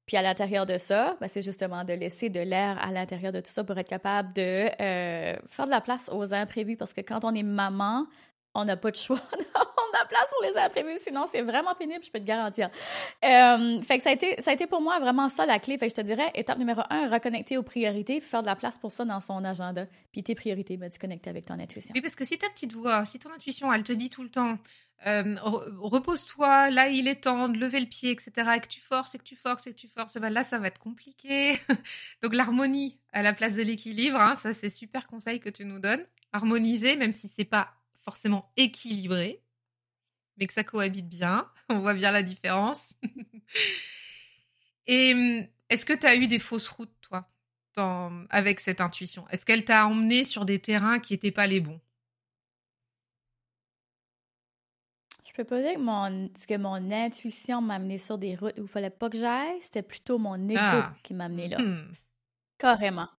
Puis 0.06 0.18
à 0.18 0.22
l'intérieur 0.22 0.66
de 0.66 0.78
ça, 0.78 1.18
ben, 1.20 1.28
c'est 1.28 1.42
justement 1.42 1.84
de 1.84 1.94
laisser 1.94 2.30
de 2.30 2.40
l'air 2.40 2.78
à 2.82 2.92
l'intérieur 2.92 3.32
de 3.32 3.40
tout 3.40 3.52
ça 3.52 3.64
pour 3.64 3.78
être 3.78 3.90
capable 3.90 4.34
de 4.34 4.70
euh, 4.82 5.36
faire 5.48 5.66
de 5.66 5.72
la 5.72 5.82
place 5.82 6.10
aux 6.12 6.34
imprévus, 6.34 6.78
parce 6.78 6.94
que 6.94 7.02
quand 7.02 7.24
on 7.24 7.34
est 7.34 7.44
maman, 7.44 8.06
on 8.56 8.66
n'a 8.66 8.78
pas 8.78 8.92
de 8.92 8.96
choix. 8.96 9.22
on 9.56 10.02
a 10.02 10.06
place 10.06 10.30
pour 10.30 10.44
les 10.44 10.58
imprévus, 10.58 10.98
sinon 10.98 11.26
c'est 11.30 11.42
vraiment 11.42 11.76
pénible, 11.76 12.04
je 12.04 12.12
peux 12.12 12.20
te 12.20 12.26
garantir. 12.26 12.70
Euh, 13.24 13.82
fait 13.82 13.98
que 13.98 14.04
ça 14.04 14.10
a, 14.10 14.14
été, 14.14 14.42
ça 14.42 14.52
a 14.52 14.54
été 14.54 14.66
pour 14.68 14.82
moi 14.82 15.00
vraiment 15.00 15.30
ça 15.30 15.46
la 15.46 15.60
clé. 15.60 15.78
Fait 15.78 15.88
que 15.88 15.92
je 15.92 16.02
te 16.02 16.06
dirais, 16.06 16.32
étape 16.34 16.58
numéro 16.58 16.82
un, 16.90 17.10
reconnecter 17.10 17.58
aux 17.58 17.64
priorités, 17.64 18.20
faire 18.22 18.42
de 18.42 18.48
la 18.48 18.56
place 18.56 18.80
pour 18.80 18.92
ça 18.92 19.06
dans 19.06 19.20
son 19.20 19.44
agenda. 19.44 19.86
Puis 20.12 20.24
tes 20.24 20.36
priorités, 20.36 20.78
ben, 20.78 20.90
tu 20.90 20.98
connecter 20.98 21.30
avec 21.30 21.46
ton 21.46 21.60
intuition. 21.60 21.94
Oui, 21.94 22.02
parce 22.02 22.16
que 22.16 22.26
si 22.26 22.38
ta 22.38 22.50
petite 22.50 22.74
voix, 22.74 23.06
si 23.06 23.20
ton 23.20 23.32
intuition, 23.32 23.72
elle 23.72 23.84
te 23.84 23.94
dit 23.94 24.10
tout 24.10 24.24
le 24.24 24.30
temps, 24.30 24.58
euh, 25.08 25.36
repose-toi, 25.80 26.72
là 26.72 26.88
il 26.88 27.08
est 27.08 27.24
temps 27.24 27.50
de 27.50 27.60
lever 27.60 27.80
le 27.80 27.86
pied, 27.86 28.12
etc. 28.12 28.32
Et 28.56 28.60
que 28.60 28.68
tu 28.68 28.80
forces, 28.80 29.14
et 29.14 29.18
que 29.18 29.24
tu 29.24 29.36
forces, 29.36 29.68
et 29.68 29.72
que 29.72 29.78
tu 29.78 29.88
forces, 29.88 30.18
ben 30.18 30.30
là 30.30 30.44
ça 30.44 30.58
va 30.58 30.68
être 30.68 30.80
compliqué. 30.80 31.60
Donc 32.24 32.34
l'harmonie 32.34 32.98
à 33.12 33.22
la 33.22 33.34
place 33.34 33.56
de 33.56 33.62
l'équilibre, 33.62 34.20
hein, 34.20 34.36
ça 34.36 34.54
c'est 34.54 34.70
super 34.70 35.06
conseil 35.08 35.40
que 35.40 35.50
tu 35.50 35.66
nous 35.66 35.80
donnes. 35.80 36.04
Harmoniser, 36.32 36.96
même 36.96 37.12
si 37.12 37.28
c'est 37.28 37.46
pas 37.46 37.74
forcément 38.06 38.52
équilibré, 38.56 39.44
mais 40.38 40.48
que 40.48 40.54
ça 40.54 40.64
cohabite 40.64 41.10
bien. 41.10 41.52
On 41.70 41.80
voit 41.80 41.94
bien 41.94 42.12
la 42.12 42.24
différence. 42.24 42.94
Et 44.88 45.14
hum, 45.14 45.48
est-ce 45.70 45.86
que 45.86 45.94
tu 45.94 46.06
as 46.06 46.16
eu 46.16 46.28
des 46.28 46.40
fausses 46.40 46.70
routes, 46.70 46.94
toi 47.02 47.30
avec 48.30 48.60
cette 48.60 48.82
intuition? 48.82 49.28
Est-ce 49.30 49.46
qu'elle 49.46 49.66
t'a 49.66 49.88
emmené 49.88 50.24
sur 50.24 50.46
des 50.46 50.60
terrains 50.60 51.00
qui 51.00 51.14
n'étaient 51.14 51.32
pas 51.32 51.48
les 51.48 51.60
bons? 51.60 51.80
Je 55.26 55.34
peux 55.34 55.44
pas 55.44 55.62
dire 55.62 55.74
que 55.74 55.80
mon, 55.80 56.30
que 56.30 56.58
mon 56.58 56.92
intuition 56.92 57.62
m'a 57.62 57.76
amené 57.76 57.98
sur 57.98 58.18
des 58.18 58.36
routes 58.36 58.58
où 58.58 58.64
il 58.64 58.68
fallait 58.70 58.90
pas 58.90 59.10
que 59.10 59.18
j'aille. 59.18 59.62
C'était 59.62 59.84
plutôt 59.84 60.18
mon 60.18 60.48
ego 60.48 60.58
ah. 60.62 60.94
qui 61.04 61.14
m'a 61.14 61.26
amené 61.26 61.50
là. 61.50 61.62
Hmm. 61.62 61.92
Carrément. 62.58 63.10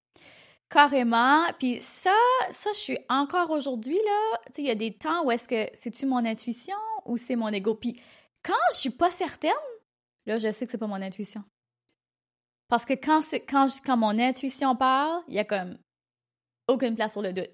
Carrément. 0.69 1.45
Puis 1.59 1.81
ça, 1.81 2.15
ça, 2.51 2.71
je 2.73 2.79
suis 2.79 2.99
encore 3.09 3.51
aujourd'hui, 3.51 3.97
là. 3.97 4.39
Tu 4.47 4.53
sais, 4.53 4.63
il 4.63 4.67
y 4.67 4.71
a 4.71 4.75
des 4.75 4.93
temps 4.93 5.25
où 5.25 5.31
est-ce 5.31 5.49
que 5.49 5.71
c'est-tu 5.75 6.07
mon 6.07 6.25
intuition 6.25 6.77
ou 7.05 7.17
c'est 7.17 7.37
mon 7.37 7.49
ego? 7.49 7.75
Puis 7.75 8.01
quand 8.43 8.55
je 8.73 8.77
suis 8.77 8.91
pas 8.91 9.11
certaine, 9.11 9.53
là, 10.27 10.39
je 10.39 10.51
sais 10.51 10.67
que 10.67 10.73
c'est 10.73 10.79
pas 10.79 10.87
mon 10.87 11.03
intuition. 11.03 11.45
Parce 12.69 12.85
que 12.85 12.95
quand, 12.95 13.21
quand, 13.49 13.69
quand 13.85 13.97
mon 13.97 14.19
intuition 14.19 14.75
parle, 14.75 15.23
il 15.29 15.35
y 15.35 15.39
a 15.39 15.45
comme 15.45 15.79
aucune 16.69 16.97
place 16.97 17.13
pour 17.13 17.23
le 17.23 17.33
doute. 17.33 17.51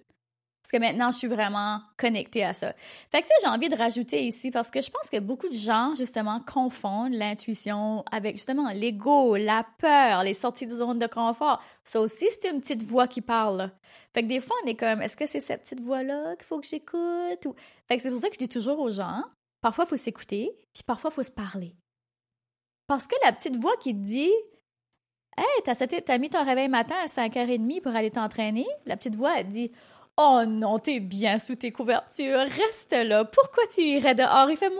Parce 0.62 0.70
que 0.70 0.78
maintenant, 0.78 1.10
je 1.10 1.18
suis 1.18 1.26
vraiment 1.28 1.80
connectée 1.98 2.44
à 2.44 2.54
ça. 2.54 2.72
Fait 3.10 3.20
que, 3.20 3.26
tu 3.26 3.34
sais, 3.34 3.34
j'ai 3.42 3.48
envie 3.48 3.68
de 3.68 3.76
rajouter 3.76 4.24
ici 4.24 4.52
parce 4.52 4.70
que 4.70 4.80
je 4.80 4.90
pense 4.90 5.10
que 5.10 5.18
beaucoup 5.18 5.48
de 5.48 5.54
gens, 5.54 5.94
justement, 5.96 6.40
confondent 6.40 7.14
l'intuition 7.14 8.04
avec, 8.12 8.36
justement, 8.36 8.70
l'ego, 8.70 9.36
la 9.36 9.66
peur, 9.78 10.22
les 10.22 10.34
sorties 10.34 10.66
de 10.66 10.70
zone 10.70 11.00
de 11.00 11.08
confort. 11.08 11.60
Ça 11.82 12.00
aussi, 12.00 12.26
c'est 12.30 12.50
une 12.50 12.60
petite 12.60 12.84
voix 12.84 13.08
qui 13.08 13.20
parle. 13.20 13.72
Fait 14.14 14.22
que 14.22 14.28
des 14.28 14.40
fois, 14.40 14.54
on 14.62 14.68
est 14.68 14.76
comme, 14.76 15.02
est-ce 15.02 15.16
que 15.16 15.26
c'est 15.26 15.40
cette 15.40 15.62
petite 15.62 15.80
voix-là 15.80 16.36
qu'il 16.36 16.46
faut 16.46 16.60
que 16.60 16.66
j'écoute? 16.66 17.46
Ou... 17.46 17.54
Fait 17.88 17.96
que 17.96 18.02
c'est 18.02 18.10
pour 18.10 18.20
ça 18.20 18.28
que 18.28 18.34
je 18.34 18.38
dis 18.38 18.48
toujours 18.48 18.78
aux 18.78 18.90
gens, 18.92 19.24
parfois, 19.62 19.84
il 19.86 19.88
faut 19.88 19.96
s'écouter, 19.96 20.52
puis 20.72 20.84
parfois, 20.86 21.10
il 21.12 21.14
faut 21.14 21.22
se 21.24 21.32
parler. 21.32 21.74
Parce 22.86 23.08
que 23.08 23.16
la 23.24 23.32
petite 23.32 23.56
voix 23.56 23.76
qui 23.78 23.94
te 23.94 24.00
dit, 24.00 24.30
Hey, 25.36 25.62
t'as, 25.64 26.18
mis 26.18 26.28
ton 26.28 26.44
réveil 26.44 26.68
matin 26.68 26.94
à 27.02 27.06
5h30 27.06 27.80
pour 27.80 27.96
aller 27.96 28.10
t'entraîner? 28.10 28.66
La 28.84 28.96
petite 28.96 29.16
voix, 29.16 29.38
elle 29.38 29.48
dit 29.48 29.72
Oh 30.24 30.44
non, 30.46 30.78
t'es 30.78 31.00
bien 31.00 31.40
sous 31.40 31.56
tes 31.56 31.72
couvertures, 31.72 32.42
reste 32.42 32.92
là. 32.92 33.24
Pourquoi 33.24 33.64
tu 33.66 33.80
irais 33.80 34.14
dehors? 34.14 34.48
Il 34.50 34.56
fait 34.56 34.70
moins 34.70 34.78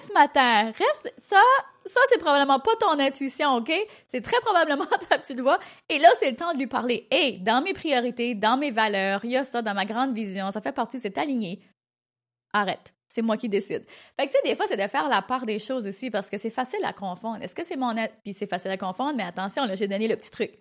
20 0.00 0.06
ce 0.08 0.12
matin. 0.12 0.72
Reste. 0.76 1.14
Ça, 1.16 1.40
ça, 1.84 2.00
c'est 2.08 2.18
probablement 2.18 2.58
pas 2.58 2.74
ton 2.80 2.98
intuition, 2.98 3.54
OK? 3.54 3.72
C'est 4.08 4.20
très 4.20 4.40
probablement 4.40 4.86
ta 5.08 5.18
petite 5.18 5.38
voix. 5.38 5.60
Et 5.88 5.98
là, 5.98 6.08
c'est 6.16 6.32
le 6.32 6.36
temps 6.36 6.52
de 6.52 6.58
lui 6.58 6.66
parler. 6.66 7.06
Hey, 7.12 7.38
dans 7.38 7.62
mes 7.62 7.72
priorités, 7.72 8.34
dans 8.34 8.56
mes 8.56 8.72
valeurs, 8.72 9.24
il 9.24 9.30
y 9.30 9.36
a 9.36 9.44
ça 9.44 9.62
dans 9.62 9.74
ma 9.74 9.84
grande 9.84 10.12
vision, 10.12 10.50
ça 10.50 10.60
fait 10.60 10.72
partie, 10.72 11.00
c'est 11.00 11.18
aligné. 11.18 11.60
Arrête. 12.52 12.92
C'est 13.08 13.22
moi 13.22 13.36
qui 13.36 13.48
décide. 13.48 13.84
Fait 14.18 14.26
que, 14.26 14.32
tu 14.32 14.38
sais, 14.38 14.50
des 14.50 14.56
fois, 14.56 14.66
c'est 14.66 14.76
de 14.76 14.88
faire 14.88 15.08
la 15.08 15.22
part 15.22 15.46
des 15.46 15.60
choses 15.60 15.86
aussi 15.86 16.10
parce 16.10 16.28
que 16.30 16.38
c'est 16.38 16.50
facile 16.50 16.84
à 16.84 16.92
confondre. 16.92 17.42
Est-ce 17.42 17.54
que 17.54 17.64
c'est 17.64 17.76
mon... 17.76 17.94
Puis 18.24 18.32
c'est 18.32 18.48
facile 18.48 18.72
à 18.72 18.76
confondre, 18.76 19.14
mais 19.16 19.24
attention, 19.24 19.66
là, 19.66 19.76
j'ai 19.76 19.86
donné 19.86 20.08
le 20.08 20.16
petit 20.16 20.32
truc. 20.32 20.52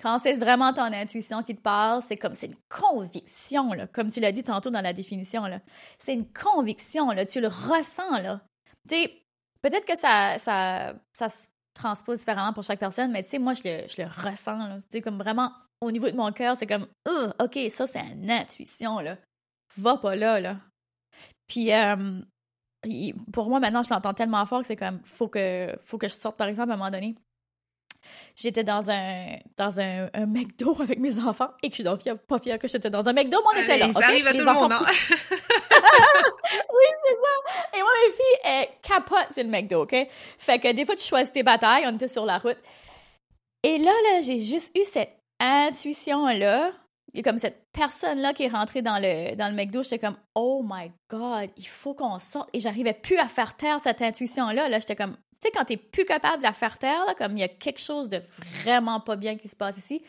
Quand 0.00 0.18
c'est 0.18 0.36
vraiment 0.36 0.72
ton 0.72 0.84
intuition 0.84 1.42
qui 1.42 1.56
te 1.56 1.60
parle, 1.60 2.02
c'est 2.02 2.16
comme, 2.16 2.34
c'est 2.34 2.46
une 2.46 2.56
conviction, 2.68 3.72
là, 3.72 3.88
comme 3.88 4.08
tu 4.08 4.20
l'as 4.20 4.30
dit 4.30 4.44
tantôt 4.44 4.70
dans 4.70 4.80
la 4.80 4.92
définition. 4.92 5.42
C'est 5.98 6.14
une 6.14 6.32
conviction, 6.32 7.10
là, 7.10 7.26
tu 7.26 7.40
le 7.40 7.48
ressens, 7.48 8.20
là. 8.22 8.40
Peut-être 8.88 9.84
que 9.84 9.96
ça, 9.98 10.38
ça, 10.38 10.94
ça 11.12 11.28
se 11.28 11.46
transpose 11.74 12.18
différemment 12.18 12.52
pour 12.52 12.62
chaque 12.62 12.78
personne, 12.78 13.10
mais 13.10 13.24
tu 13.24 13.30
sais, 13.30 13.38
moi, 13.40 13.54
je 13.54 13.62
le, 13.64 13.88
je 13.88 14.00
le 14.00 14.08
ressens, 14.08 14.68
là. 14.68 14.76
Tu 14.82 14.86
sais, 14.92 15.00
comme 15.00 15.18
vraiment, 15.18 15.52
au 15.80 15.90
niveau 15.90 16.08
de 16.08 16.16
mon 16.16 16.30
cœur, 16.30 16.56
c'est 16.56 16.66
comme, 16.66 16.86
OK, 17.40 17.58
ça, 17.70 17.86
c'est 17.88 18.00
une 18.00 18.30
intuition, 18.30 19.00
là. 19.00 19.16
Va 19.76 19.96
pas 19.96 20.14
là, 20.14 20.38
là. 20.40 20.56
Puis 21.48 21.72
pour 23.32 23.48
moi, 23.48 23.58
maintenant, 23.58 23.82
je 23.82 23.90
l'entends 23.90 24.14
tellement 24.14 24.46
fort 24.46 24.60
que 24.60 24.66
c'est 24.68 24.76
comme, 24.76 25.00
faut 25.02 25.26
que, 25.26 25.76
faut 25.82 25.98
que 25.98 26.06
je 26.06 26.14
sorte, 26.14 26.36
par 26.36 26.46
exemple, 26.46 26.70
à 26.70 26.74
un 26.74 26.76
moment 26.76 26.90
donné. 26.90 27.16
J'étais 28.40 28.62
dans 28.62 28.88
un 28.88 29.36
dans 29.56 29.80
un, 29.80 30.08
un, 30.14 30.26
McDo 30.26 30.76
avec 30.80 31.00
mes 31.00 31.18
enfants 31.18 31.50
et 31.62 31.70
que 31.70 31.76
je 31.76 31.82
suis 31.82 32.14
pas 32.28 32.38
fière 32.38 32.58
que 32.58 32.68
j'étais 32.68 32.90
dans 32.90 33.08
un 33.08 33.12
McDo, 33.12 33.38
mais 33.38 33.58
on 33.58 33.62
était 33.64 33.78
là. 33.78 33.92
Ça 33.92 34.06
arrive 34.06 34.26
à 34.26 34.32
tout 34.32 34.38
le 34.38 34.44
monde, 34.44 34.72
hein? 34.72 34.80
oui, 34.88 36.86
c'est 37.04 37.14
ça. 37.14 37.76
Et 37.76 37.80
moi, 37.80 37.90
mes 38.06 38.12
filles, 38.12 38.40
elles 38.44 38.68
capotent 38.80 39.32
sur 39.32 39.42
le 39.42 39.50
McDo, 39.50 39.82
OK? 39.82 39.96
Fait 40.38 40.58
que 40.60 40.72
des 40.72 40.84
fois, 40.84 40.94
tu 40.94 41.06
choisis 41.06 41.32
tes 41.32 41.42
batailles. 41.42 41.84
On 41.86 41.94
était 41.94 42.06
sur 42.06 42.24
la 42.24 42.38
route. 42.38 42.58
Et 43.64 43.78
là, 43.78 43.90
là, 43.90 44.20
j'ai 44.22 44.40
juste 44.40 44.70
eu 44.78 44.84
cette 44.84 45.16
intuition-là 45.40 46.72
il 47.14 47.18
y 47.18 47.20
a 47.20 47.22
comme 47.22 47.38
cette 47.38 47.64
personne-là 47.72 48.34
qui 48.34 48.44
est 48.44 48.48
rentrée 48.48 48.82
dans 48.82 48.98
le, 48.98 49.34
dans 49.34 49.48
le 49.48 49.54
McDo, 49.54 49.82
j'étais 49.82 49.98
comme 49.98 50.16
Oh 50.34 50.62
my 50.64 50.92
God, 51.08 51.50
il 51.56 51.66
faut 51.66 51.94
qu'on 51.94 52.18
sorte. 52.18 52.50
Et 52.52 52.60
j'arrivais 52.60 52.92
plus 52.92 53.16
à 53.16 53.28
faire 53.28 53.56
taire 53.56 53.80
cette 53.80 54.02
intuition-là. 54.02 54.68
Là, 54.68 54.78
j'étais 54.78 54.96
comme, 54.96 55.16
tu 55.40 55.48
sais, 55.48 55.52
quand 55.54 55.64
t'es 55.64 55.76
plus 55.76 56.04
capable 56.04 56.38
de 56.38 56.42
la 56.42 56.52
faire 56.52 56.78
taire, 56.78 57.14
comme 57.16 57.36
il 57.36 57.40
y 57.40 57.44
a 57.44 57.48
quelque 57.48 57.80
chose 57.80 58.08
de 58.08 58.20
vraiment 58.62 59.00
pas 59.00 59.16
bien 59.16 59.36
qui 59.36 59.48
se 59.48 59.56
passe 59.56 59.78
ici. 59.78 60.02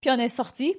Puis 0.00 0.10
on 0.10 0.18
est 0.18 0.28
sorti. 0.28 0.76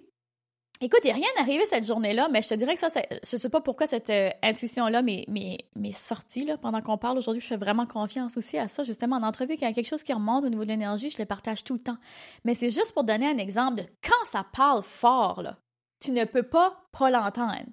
Écoute, 0.81 0.99
il 1.03 1.07
n'y 1.07 1.11
a 1.11 1.15
rien 1.15 1.29
arrivé 1.39 1.65
cette 1.67 1.85
journée-là, 1.85 2.27
mais 2.31 2.41
je 2.41 2.49
te 2.49 2.53
dirais 2.53 2.75
que 2.75 2.79
ça, 2.79 2.89
je 2.89 3.37
sais 3.37 3.49
pas 3.49 3.61
pourquoi 3.61 3.87
cette 3.87 4.09
euh, 4.09 4.29
intuition-là 4.43 5.01
m'est 5.01 5.91
sortie 5.93 6.45
là, 6.45 6.57
pendant 6.57 6.81
qu'on 6.81 6.97
parle 6.97 7.17
aujourd'hui. 7.17 7.41
Je 7.41 7.47
fais 7.47 7.57
vraiment 7.57 7.85
confiance 7.85 8.35
aussi 8.35 8.57
à 8.57 8.67
ça, 8.67 8.83
justement, 8.83 9.15
en 9.15 9.23
entrevue, 9.23 9.53
qu'il 9.53 9.67
y 9.67 9.71
a 9.71 9.73
quelque 9.73 9.87
chose 9.87 10.03
qui 10.03 10.11
remonte 10.11 10.43
au 10.43 10.49
niveau 10.49 10.63
de 10.63 10.69
l'énergie, 10.69 11.09
je 11.09 11.17
le 11.17 11.25
partage 11.25 11.63
tout 11.63 11.75
le 11.75 11.79
temps. 11.79 11.97
Mais 12.43 12.53
c'est 12.53 12.71
juste 12.71 12.93
pour 12.93 13.05
donner 13.05 13.27
un 13.27 13.37
exemple 13.37 13.77
de 13.77 13.85
quand 14.03 14.25
ça 14.25 14.45
parle 14.51 14.83
fort, 14.83 15.43
tu 16.03 16.11
ne 16.11 16.25
peux 16.25 16.43
pas 16.43 16.85
pas 16.91 17.09
l'entendre. 17.09 17.63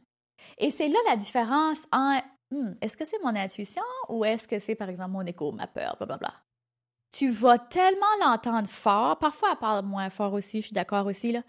Et 0.58 0.70
c'est 0.70 0.88
là 0.88 0.98
la 1.08 1.16
différence 1.16 1.86
en 1.92 2.20
hmm, 2.52 2.74
est-ce 2.80 2.96
que 2.96 3.04
c'est 3.04 3.22
mon 3.22 3.34
intuition 3.34 3.82
ou 4.08 4.24
est-ce 4.24 4.46
que 4.48 4.58
c'est, 4.58 4.74
par 4.74 4.88
exemple, 4.88 5.10
mon 5.10 5.26
écho, 5.26 5.52
ma 5.52 5.66
peur, 5.66 5.96
blablabla. 5.96 6.32
Tu 7.10 7.30
vas 7.30 7.58
tellement 7.58 8.06
l'entendre 8.20 8.68
fort, 8.68 9.18
parfois 9.18 9.50
elle 9.52 9.58
parle 9.58 9.84
moins 9.84 10.08
fort 10.08 10.32
aussi, 10.32 10.60
je 10.60 10.66
suis 10.66 10.74
d'accord 10.74 11.06
aussi, 11.06 11.32
là, 11.32 11.42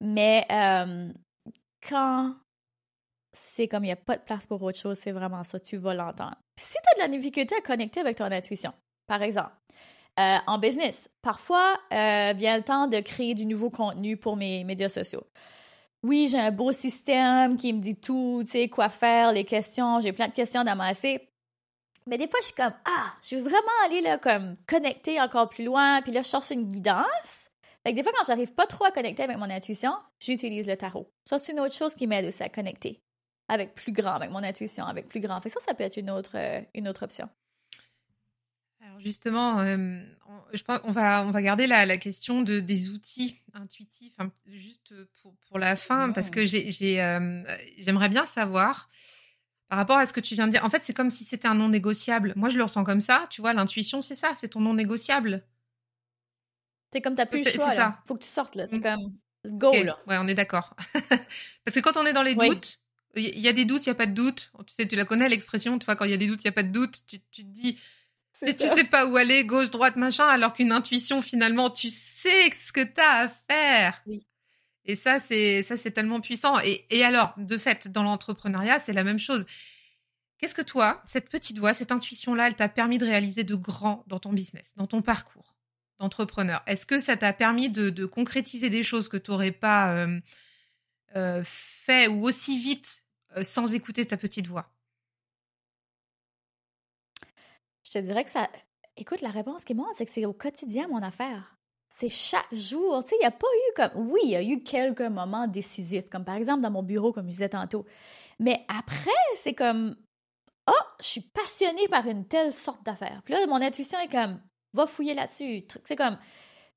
mais 0.00 0.46
euh, 0.50 1.12
quand 1.88 2.34
c'est 3.32 3.68
comme 3.68 3.84
il 3.84 3.88
n'y 3.88 3.92
a 3.92 3.96
pas 3.96 4.16
de 4.16 4.22
place 4.22 4.46
pour 4.46 4.62
autre 4.62 4.78
chose, 4.78 4.98
c'est 4.98 5.12
vraiment 5.12 5.44
ça, 5.44 5.58
tu 5.60 5.76
vas 5.76 5.94
l'entendre. 5.94 6.36
Si 6.56 6.74
tu 6.74 7.02
as 7.02 7.06
de 7.06 7.10
la 7.10 7.16
difficulté 7.16 7.54
à 7.56 7.60
connecter 7.60 8.00
avec 8.00 8.16
ton 8.16 8.24
intuition, 8.24 8.72
par 9.06 9.22
exemple, 9.22 9.52
euh, 10.18 10.38
en 10.46 10.58
business, 10.58 11.08
parfois 11.22 11.78
euh, 11.92 12.32
vient 12.36 12.56
le 12.56 12.64
temps 12.64 12.88
de 12.88 12.98
créer 13.00 13.34
du 13.34 13.46
nouveau 13.46 13.70
contenu 13.70 14.16
pour 14.16 14.36
mes 14.36 14.64
médias 14.64 14.88
sociaux. 14.88 15.24
Oui, 16.04 16.28
j'ai 16.30 16.38
un 16.38 16.52
beau 16.52 16.72
système 16.72 17.56
qui 17.56 17.72
me 17.72 17.80
dit 17.80 17.96
tout, 17.96 18.42
tu 18.44 18.52
sais, 18.52 18.68
quoi 18.68 18.88
faire, 18.88 19.32
les 19.32 19.44
questions, 19.44 20.00
j'ai 20.00 20.12
plein 20.12 20.28
de 20.28 20.32
questions 20.32 20.62
d'amasser. 20.62 21.28
Mais 22.06 22.18
des 22.18 22.28
fois, 22.28 22.38
je 22.40 22.46
suis 22.46 22.54
comme, 22.54 22.72
ah, 22.84 23.12
je 23.22 23.36
veux 23.36 23.42
vraiment 23.42 23.84
aller 23.84 24.00
là, 24.00 24.16
comme, 24.16 24.56
connecter 24.66 25.20
encore 25.20 25.48
plus 25.48 25.64
loin, 25.64 26.00
puis 26.02 26.12
là, 26.12 26.22
je 26.22 26.28
cherche 26.28 26.50
une 26.50 26.68
guidance. 26.68 27.50
Fait 27.84 27.92
que 27.92 27.96
des 27.96 28.02
fois, 28.02 28.12
quand 28.16 28.24
j'arrive 28.26 28.54
pas 28.54 28.66
trop 28.66 28.84
à 28.84 28.90
connecter 28.90 29.24
avec 29.24 29.36
mon 29.38 29.50
intuition, 29.50 29.92
j'utilise 30.20 30.66
le 30.66 30.76
tarot. 30.76 31.10
Ça, 31.24 31.38
c'est 31.38 31.52
une 31.52 31.60
autre 31.60 31.74
chose 31.74 31.94
qui 31.94 32.06
m'aide 32.06 32.26
aussi 32.26 32.42
à 32.42 32.48
connecter 32.48 33.02
avec 33.48 33.74
plus 33.74 33.92
grand, 33.92 34.12
avec 34.12 34.30
mon 34.30 34.42
intuition, 34.42 34.84
avec 34.84 35.08
plus 35.08 35.20
grand. 35.20 35.40
Fait 35.40 35.48
que 35.48 35.54
ça, 35.54 35.60
ça 35.60 35.74
peut 35.74 35.84
être 35.84 35.96
une 35.96 36.10
autre, 36.10 36.36
euh, 36.36 36.60
une 36.74 36.88
autre 36.88 37.04
option. 37.04 37.28
Alors 38.98 39.06
justement, 39.06 39.60
euh, 39.60 40.02
on, 40.26 40.56
je 40.56 40.62
pense 40.62 40.80
on 40.82 40.90
va, 40.90 41.24
on 41.24 41.30
va 41.30 41.42
garder 41.42 41.66
la, 41.66 41.86
la 41.86 41.98
question 41.98 42.42
de, 42.42 42.58
des 42.58 42.90
outils 42.90 43.40
intuitifs 43.54 44.14
juste 44.46 44.92
pour, 45.22 45.34
pour 45.48 45.58
la 45.58 45.76
fin, 45.76 46.10
parce 46.10 46.30
que 46.30 46.40
euh, 46.40 47.44
j'aimerais 47.78 48.08
bien 48.08 48.26
savoir 48.26 48.88
par 49.68 49.78
rapport 49.78 49.98
à 49.98 50.06
ce 50.06 50.12
que 50.12 50.20
tu 50.20 50.34
viens 50.34 50.46
de 50.46 50.52
dire. 50.52 50.64
En 50.64 50.70
fait, 50.70 50.84
c'est 50.84 50.94
comme 50.94 51.10
si 51.10 51.24
c'était 51.24 51.46
un 51.46 51.54
non 51.54 51.68
négociable. 51.68 52.32
Moi, 52.36 52.48
je 52.48 52.56
le 52.56 52.64
ressens 52.64 52.84
comme 52.84 53.00
ça. 53.00 53.26
Tu 53.30 53.40
vois, 53.40 53.52
l'intuition, 53.52 54.00
c'est 54.00 54.14
ça, 54.14 54.32
c'est 54.34 54.48
ton 54.48 54.60
non 54.60 54.74
négociable. 54.74 55.44
C'est 56.92 57.02
comme 57.02 57.14
t'as 57.14 57.26
plus 57.26 57.44
le 57.44 57.50
choix. 57.50 57.70
Ça. 57.70 58.00
Faut 58.06 58.14
que 58.14 58.22
tu 58.22 58.30
sortes 58.30 58.54
là. 58.54 58.66
C'est 58.66 58.80
comme 58.80 59.14
go 59.46 59.72
là. 59.72 59.98
Ouais, 60.06 60.16
on 60.18 60.26
est 60.26 60.34
d'accord. 60.34 60.74
Parce 61.64 61.74
que 61.74 61.80
quand 61.80 61.96
on 61.96 62.06
est 62.06 62.14
dans 62.14 62.22
les 62.22 62.34
doutes, 62.34 62.80
il 63.14 63.38
y 63.38 63.48
a 63.48 63.52
des 63.52 63.64
doutes, 63.64 63.84
il 63.84 63.90
y 63.90 63.92
a 63.92 63.94
pas 63.94 64.06
de 64.06 64.12
doute. 64.12 64.50
Tu 64.66 64.74
sais, 64.74 64.88
tu 64.88 64.96
la 64.96 65.04
connais 65.04 65.28
l'expression. 65.28 65.78
Tu 65.78 65.84
vois, 65.84 65.96
quand 65.96 66.06
il 66.06 66.10
y 66.10 66.14
a 66.14 66.18
des 66.18 66.26
doutes, 66.26 66.42
il 66.42 66.46
y 66.46 66.48
a 66.48 66.52
pas 66.52 66.62
de 66.62 66.72
doute. 66.72 67.02
Tu, 67.06 67.20
tu 67.30 67.44
te 67.44 67.48
dis. 67.48 67.78
Si 68.42 68.56
tu 68.56 68.66
sais 68.68 68.84
pas 68.84 69.06
où 69.06 69.16
aller, 69.16 69.44
gauche, 69.44 69.70
droite, 69.70 69.96
machin, 69.96 70.26
alors 70.26 70.52
qu'une 70.52 70.72
intuition, 70.72 71.22
finalement, 71.22 71.70
tu 71.70 71.90
sais 71.90 72.50
ce 72.52 72.72
que 72.72 72.82
tu 72.82 73.00
as 73.00 73.22
à 73.22 73.28
faire. 73.28 74.02
Oui. 74.06 74.24
Et 74.84 74.96
ça, 74.96 75.20
c'est 75.20 75.62
ça, 75.62 75.76
c'est 75.76 75.90
tellement 75.90 76.20
puissant. 76.20 76.58
Et, 76.60 76.86
et 76.90 77.04
alors, 77.04 77.34
de 77.36 77.58
fait, 77.58 77.88
dans 77.88 78.02
l'entrepreneuriat, 78.02 78.78
c'est 78.78 78.92
la 78.92 79.04
même 79.04 79.18
chose. 79.18 79.44
Qu'est-ce 80.38 80.54
que 80.54 80.62
toi, 80.62 81.02
cette 81.04 81.28
petite 81.28 81.58
voix, 81.58 81.74
cette 81.74 81.90
intuition-là, 81.90 82.46
elle 82.46 82.54
t'a 82.54 82.68
permis 82.68 82.98
de 82.98 83.04
réaliser 83.04 83.42
de 83.42 83.56
grand 83.56 84.04
dans 84.06 84.20
ton 84.20 84.32
business, 84.32 84.72
dans 84.76 84.86
ton 84.86 85.02
parcours 85.02 85.56
d'entrepreneur? 85.98 86.62
Est-ce 86.66 86.86
que 86.86 87.00
ça 87.00 87.16
t'a 87.16 87.32
permis 87.32 87.70
de, 87.70 88.06
concrétiser 88.06 88.70
des 88.70 88.84
choses 88.84 89.08
que 89.08 89.16
tu 89.16 89.32
n'aurais 89.32 89.52
pas 89.52 89.92
euh, 89.94 90.20
euh, 91.16 91.42
fait 91.44 92.06
ou 92.06 92.24
aussi 92.24 92.56
vite 92.58 93.02
euh, 93.36 93.42
sans 93.42 93.74
écouter 93.74 94.06
ta 94.06 94.16
petite 94.16 94.46
voix? 94.46 94.72
Je 97.88 97.98
te 97.98 98.04
dirais 98.04 98.24
que 98.24 98.30
ça. 98.30 98.48
Écoute, 98.96 99.22
la 99.22 99.30
réponse 99.30 99.64
qui 99.64 99.74
moi, 99.74 99.88
c'est 99.96 100.04
que 100.04 100.10
c'est 100.10 100.26
au 100.26 100.34
quotidien 100.34 100.88
mon 100.88 101.02
affaire. 101.02 101.56
C'est 101.88 102.10
chaque 102.10 102.52
jour. 102.52 103.02
Tu 103.02 103.10
sais, 103.10 103.16
il 103.16 103.20
n'y 103.20 103.26
a 103.26 103.30
pas 103.30 103.46
eu 103.46 103.74
comme. 103.74 104.10
Oui, 104.10 104.20
il 104.24 104.30
y 104.30 104.36
a 104.36 104.42
eu 104.42 104.62
quelques 104.62 105.00
moments 105.00 105.46
décisifs, 105.46 106.08
comme 106.10 106.24
par 106.24 106.36
exemple 106.36 106.60
dans 106.60 106.70
mon 106.70 106.82
bureau, 106.82 107.12
comme 107.12 107.26
je 107.26 107.32
disais 107.32 107.48
tantôt. 107.48 107.86
Mais 108.38 108.64
après, 108.68 109.10
c'est 109.36 109.54
comme. 109.54 109.96
Oh, 110.68 110.84
je 111.00 111.06
suis 111.06 111.20
passionnée 111.22 111.88
par 111.88 112.06
une 112.06 112.26
telle 112.26 112.52
sorte 112.52 112.84
d'affaire. 112.84 113.22
Puis 113.24 113.32
là, 113.32 113.46
mon 113.46 113.62
intuition 113.62 113.98
est 114.00 114.10
comme 114.10 114.38
va 114.74 114.86
fouiller 114.86 115.14
là-dessus. 115.14 115.64
C'est 115.84 115.96
comme, 115.96 116.18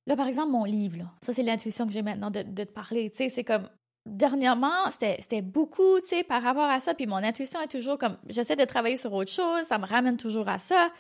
là, 0.08 0.16
par 0.16 0.28
exemple, 0.28 0.52
mon 0.52 0.64
livre, 0.64 1.14
ça, 1.22 1.34
c'est 1.34 1.44
l'intuition 1.44 1.86
que 1.86 1.92
j'ai 1.92 2.02
maintenant 2.02 2.32
de 2.32 2.42
te 2.42 2.64
parler. 2.64 3.12
Tu 3.12 3.18
sais, 3.18 3.30
c'est 3.30 3.44
comme, 3.44 3.68
dernièrement, 4.06 4.90
c'était 4.90 5.42
beaucoup, 5.42 6.00
tu 6.02 6.08
sais, 6.08 6.24
par 6.24 6.42
rapport 6.42 6.70
à 6.70 6.80
ça. 6.80 6.94
Puis 6.94 7.08
mon 7.08 7.18
intuition 7.18 7.62
est 7.62 7.68
toujours 7.68 7.98
comme, 7.98 8.18
j'essaie 8.28 8.56
de 8.56 8.66
travailler 8.66 8.98
sur 8.98 9.14
autre 9.14 9.32
chose, 9.32 9.64
ça 9.64 9.78
me 9.78 9.86
ramène 9.86 10.18
toujours 10.18 10.50
à 10.50 10.60
ça. 10.60 10.92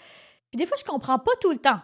Puis 0.52 0.58
des 0.58 0.66
fois, 0.66 0.78
je 0.80 0.86
comprends 0.86 1.20
pas 1.20 1.32
tout 1.42 1.52
le 1.52 1.58
temps. 1.58 1.80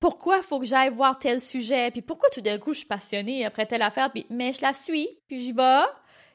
Pourquoi 0.00 0.42
faut 0.42 0.60
que 0.60 0.66
j'aille 0.66 0.90
voir 0.90 1.18
tel 1.18 1.40
sujet, 1.40 1.90
puis 1.90 2.02
pourquoi 2.02 2.28
tout 2.30 2.42
d'un 2.42 2.58
coup 2.58 2.74
je 2.74 2.78
suis 2.80 2.86
passionnée 2.86 3.46
après 3.46 3.64
telle 3.64 3.82
affaire, 3.82 4.10
puis 4.12 4.26
mais 4.28 4.52
je 4.52 4.60
la 4.60 4.74
suis, 4.74 5.08
puis 5.26 5.40
j'y 5.40 5.52
vais. 5.52 5.84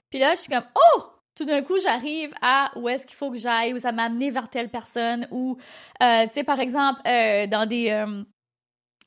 Puis 0.09 0.19
là, 0.19 0.33
je 0.35 0.41
suis 0.41 0.51
comme, 0.51 0.65
oh, 0.75 1.03
tout 1.35 1.45
d'un 1.45 1.61
coup, 1.61 1.79
j'arrive 1.79 2.33
à 2.41 2.71
où 2.75 2.89
est-ce 2.89 3.05
qu'il 3.05 3.15
faut 3.15 3.31
que 3.31 3.37
j'aille, 3.37 3.73
où 3.73 3.79
ça 3.79 3.91
m'a 3.91 4.05
amené 4.05 4.31
vers 4.31 4.49
telle 4.49 4.69
personne, 4.69 5.27
ou, 5.31 5.57
euh, 6.01 6.23
tu 6.23 6.33
sais, 6.33 6.43
par 6.43 6.59
exemple, 6.59 7.01
euh, 7.07 7.47
dans 7.47 7.65
des, 7.67 7.89
euh, 7.91 8.23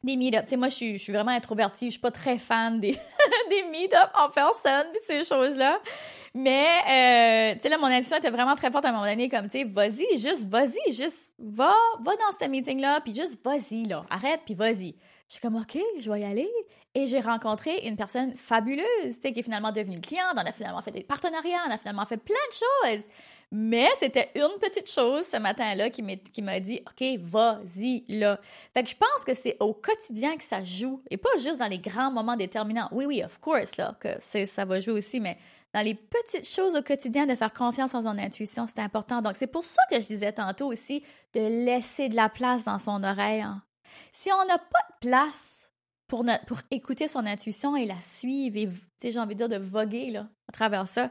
des 0.03 0.17
meet-ups. 0.17 0.45
Tu 0.45 0.51
sais, 0.51 0.57
moi, 0.57 0.69
je 0.69 0.75
suis, 0.75 0.97
je 0.97 1.03
suis 1.03 1.13
vraiment 1.13 1.33
introvertie, 1.33 1.87
je 1.87 1.93
suis 1.93 2.01
pas 2.01 2.11
très 2.11 2.39
fan 2.39 2.81
des, 2.81 2.99
des 3.49 3.63
meet-ups 3.65 4.11
en 4.15 4.29
personne, 4.31 4.87
puis 4.93 5.01
ces 5.07 5.25
choses-là. 5.25 5.81
Mais, 6.37 6.67
euh, 6.89 7.55
tu 7.55 7.61
sais, 7.61 7.69
là, 7.69 7.79
mon 7.79 7.87
intuition 7.87 8.17
était 8.17 8.31
vraiment 8.31 8.57
très 8.57 8.71
forte 8.71 8.85
à 8.85 8.89
un 8.89 8.93
moment 8.93 9.05
donné, 9.05 9.29
comme, 9.29 9.49
tu 9.49 9.59
sais, 9.61 9.65
vas-y, 9.65 10.19
juste 10.19 10.49
vas-y, 10.49 10.93
juste 10.93 11.31
va, 11.39 11.73
va 12.01 12.13
dans 12.17 12.33
ce 12.39 12.49
meeting-là, 12.49 13.01
puis 13.03 13.15
juste 13.15 13.45
vas-y, 13.45 13.85
là, 13.85 14.05
arrête, 14.11 14.41
puis 14.45 14.55
vas-y. 14.55 14.97
Je 15.29 15.35
suis 15.35 15.41
comme, 15.41 15.57
OK, 15.57 15.79
je 16.01 16.11
vais 16.11 16.21
y 16.21 16.25
aller. 16.25 16.51
Et 16.97 17.07
j'ai 17.07 17.21
rencontré 17.21 17.87
une 17.87 17.97
personne 17.97 18.37
fabuleuse, 18.37 18.87
tu 19.05 19.13
sais, 19.21 19.33
qui 19.33 19.41
est 19.41 19.43
finalement 19.45 19.73
devenue 19.73 20.01
cliente, 20.01 20.35
on 20.35 20.39
a 20.39 20.53
finalement 20.53 20.81
fait 20.81 20.91
des 20.91 21.03
partenariats, 21.03 21.63
on 21.69 21.71
a 21.71 21.79
finalement 21.79 22.07
fait 22.07 22.17
plein 22.17 22.35
de 22.35 22.91
choses. 22.93 23.09
Mais 23.57 23.89
c'était 24.01 24.33
une 24.35 24.59
petite 24.61 24.91
chose 24.91 25.29
ce 25.29 25.37
matin-là 25.37 25.89
qui 25.89 26.03
m'a 26.03 26.59
dit 26.59 26.81
OK, 26.89 27.21
vas-y 27.21 28.05
là. 28.09 28.41
Fait 28.75 28.83
que 28.83 28.89
je 28.89 28.97
pense 28.97 29.25
que 29.25 29.33
c'est 29.33 29.57
au 29.61 29.73
quotidien 29.73 30.37
que 30.37 30.43
ça 30.43 30.65
joue 30.65 31.01
et 31.09 31.17
pas 31.17 31.31
juste 31.39 31.59
dans 31.59 31.69
les 31.69 31.79
grands 31.79 32.11
moments 32.11 32.35
déterminants. 32.35 32.89
Oui, 32.91 33.07
oui, 33.07 33.23
of 33.23 33.39
course, 33.39 33.77
là, 33.77 33.97
que 34.01 34.09
ça 34.19 34.65
va 34.65 34.81
jouer 34.81 34.95
aussi, 34.95 35.21
mais 35.21 35.39
dans 35.73 35.83
les 35.83 35.95
petites 35.95 36.49
choses 36.49 36.75
au 36.75 36.83
quotidien, 36.83 37.27
de 37.27 37.37
faire 37.37 37.53
confiance 37.53 37.95
en 37.95 38.03
son 38.03 38.19
intuition, 38.19 38.67
c'est 38.67 38.81
important. 38.81 39.23
Donc, 39.23 39.37
c'est 39.37 39.47
pour 39.47 39.63
ça 39.63 39.83
que 39.89 40.01
je 40.01 40.07
disais 40.09 40.33
tantôt 40.33 40.67
aussi 40.67 41.05
de 41.33 41.41
laisser 41.41 42.09
de 42.09 42.17
la 42.17 42.29
place 42.29 42.65
dans 42.65 42.81
son 42.81 43.05
oreille. 43.05 43.43
Hein. 43.43 43.63
Si 44.11 44.33
on 44.33 44.45
n'a 44.47 44.59
pas 44.59 44.81
de 44.91 45.09
place 45.09 45.71
pour, 46.09 46.25
écouter 46.73 47.07
son 47.07 47.25
intuition 47.25 47.77
et 47.77 47.87
la 47.87 48.01
suivre 48.01 48.57
et, 48.57 49.11
j'ai 49.13 49.19
envie 49.19 49.37
de 49.37 49.47
dire, 49.47 49.61
de 49.61 49.65
voguer 49.65 50.11
là, 50.11 50.29
à 50.49 50.53
travers 50.53 50.89
ça, 50.89 51.11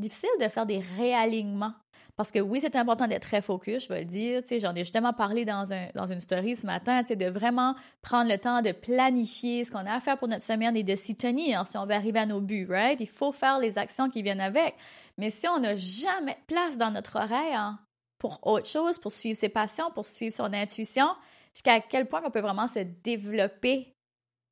difficile 0.00 0.30
de 0.40 0.48
faire 0.48 0.66
des 0.66 0.80
réalignements. 0.96 1.72
Parce 2.16 2.32
que 2.32 2.38
oui, 2.38 2.60
c'est 2.60 2.76
important 2.76 3.06
d'être 3.06 3.22
très 3.22 3.40
focus, 3.40 3.84
je 3.84 3.88
vais 3.88 4.00
le 4.00 4.04
dire. 4.04 4.42
J'en 4.60 4.74
ai 4.74 4.80
justement 4.80 5.14
parlé 5.14 5.46
dans, 5.46 5.72
un, 5.72 5.88
dans 5.94 6.06
une 6.06 6.20
story 6.20 6.54
ce 6.54 6.66
matin, 6.66 7.02
de 7.02 7.26
vraiment 7.26 7.74
prendre 8.02 8.30
le 8.30 8.36
temps 8.36 8.60
de 8.60 8.72
planifier 8.72 9.64
ce 9.64 9.70
qu'on 9.70 9.86
a 9.86 9.94
à 9.94 10.00
faire 10.00 10.18
pour 10.18 10.28
notre 10.28 10.44
semaine 10.44 10.76
et 10.76 10.82
de 10.82 10.94
s'y 10.96 11.16
tenir 11.16 11.66
si 11.66 11.78
on 11.78 11.86
veut 11.86 11.94
arriver 11.94 12.18
à 12.18 12.26
nos 12.26 12.40
buts, 12.40 12.66
right? 12.68 13.00
Il 13.00 13.08
faut 13.08 13.32
faire 13.32 13.58
les 13.58 13.78
actions 13.78 14.10
qui 14.10 14.22
viennent 14.22 14.42
avec. 14.42 14.74
Mais 15.16 15.30
si 15.30 15.48
on 15.48 15.60
n'a 15.60 15.76
jamais 15.76 16.34
de 16.34 16.46
place 16.46 16.76
dans 16.76 16.90
notre 16.90 17.16
oreille 17.16 17.54
hein, 17.54 17.78
pour 18.18 18.46
autre 18.46 18.66
chose, 18.66 18.98
pour 18.98 19.12
suivre 19.12 19.38
ses 19.38 19.48
passions, 19.48 19.90
pour 19.90 20.04
suivre 20.04 20.34
son 20.34 20.52
intuition, 20.52 21.08
jusqu'à 21.54 21.80
quel 21.80 22.06
point 22.06 22.20
on 22.24 22.30
peut 22.30 22.40
vraiment 22.40 22.68
se 22.68 22.80
développer 22.80 23.94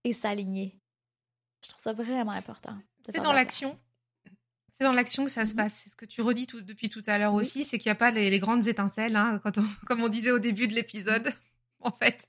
et 0.05 0.13
s'aligner. 0.13 0.79
Je 1.63 1.69
trouve 1.69 1.83
ça 1.83 1.93
vraiment 1.93 2.33
important. 2.33 2.75
C'est 3.05 3.21
dans 3.21 3.33
l'action 3.33 3.75
c'est 4.79 4.85
dans 4.85 4.93
l'action 4.93 5.25
que 5.25 5.31
ça 5.31 5.45
se 5.45 5.55
mmh 5.55 5.57
passe. 5.57 5.81
C'est 5.83 5.91
ce 5.91 5.97
que 5.97 6.07
tu 6.07 6.23
redis 6.23 6.47
tout, 6.47 6.61
depuis 6.61 6.89
tout 6.89 7.03
à 7.07 7.19
l'heure 7.19 7.35
aussi, 7.35 7.65
c'est 7.65 7.79
qu'il 7.79 7.91
n'y 7.91 7.93
a 7.93 7.97
pas 7.97 8.11
les, 8.11 8.39
grandes 8.39 8.67
étincelles, 8.67 9.17
hein, 9.17 9.41
quand 9.43 9.53
comme 9.87 10.03
on 10.03 10.09
disait 10.09 10.31
au 10.31 10.39
début 10.39 10.69
de 10.69 10.75
l'épisode, 10.75 11.33
en 11.81 11.91
fait. 11.91 12.29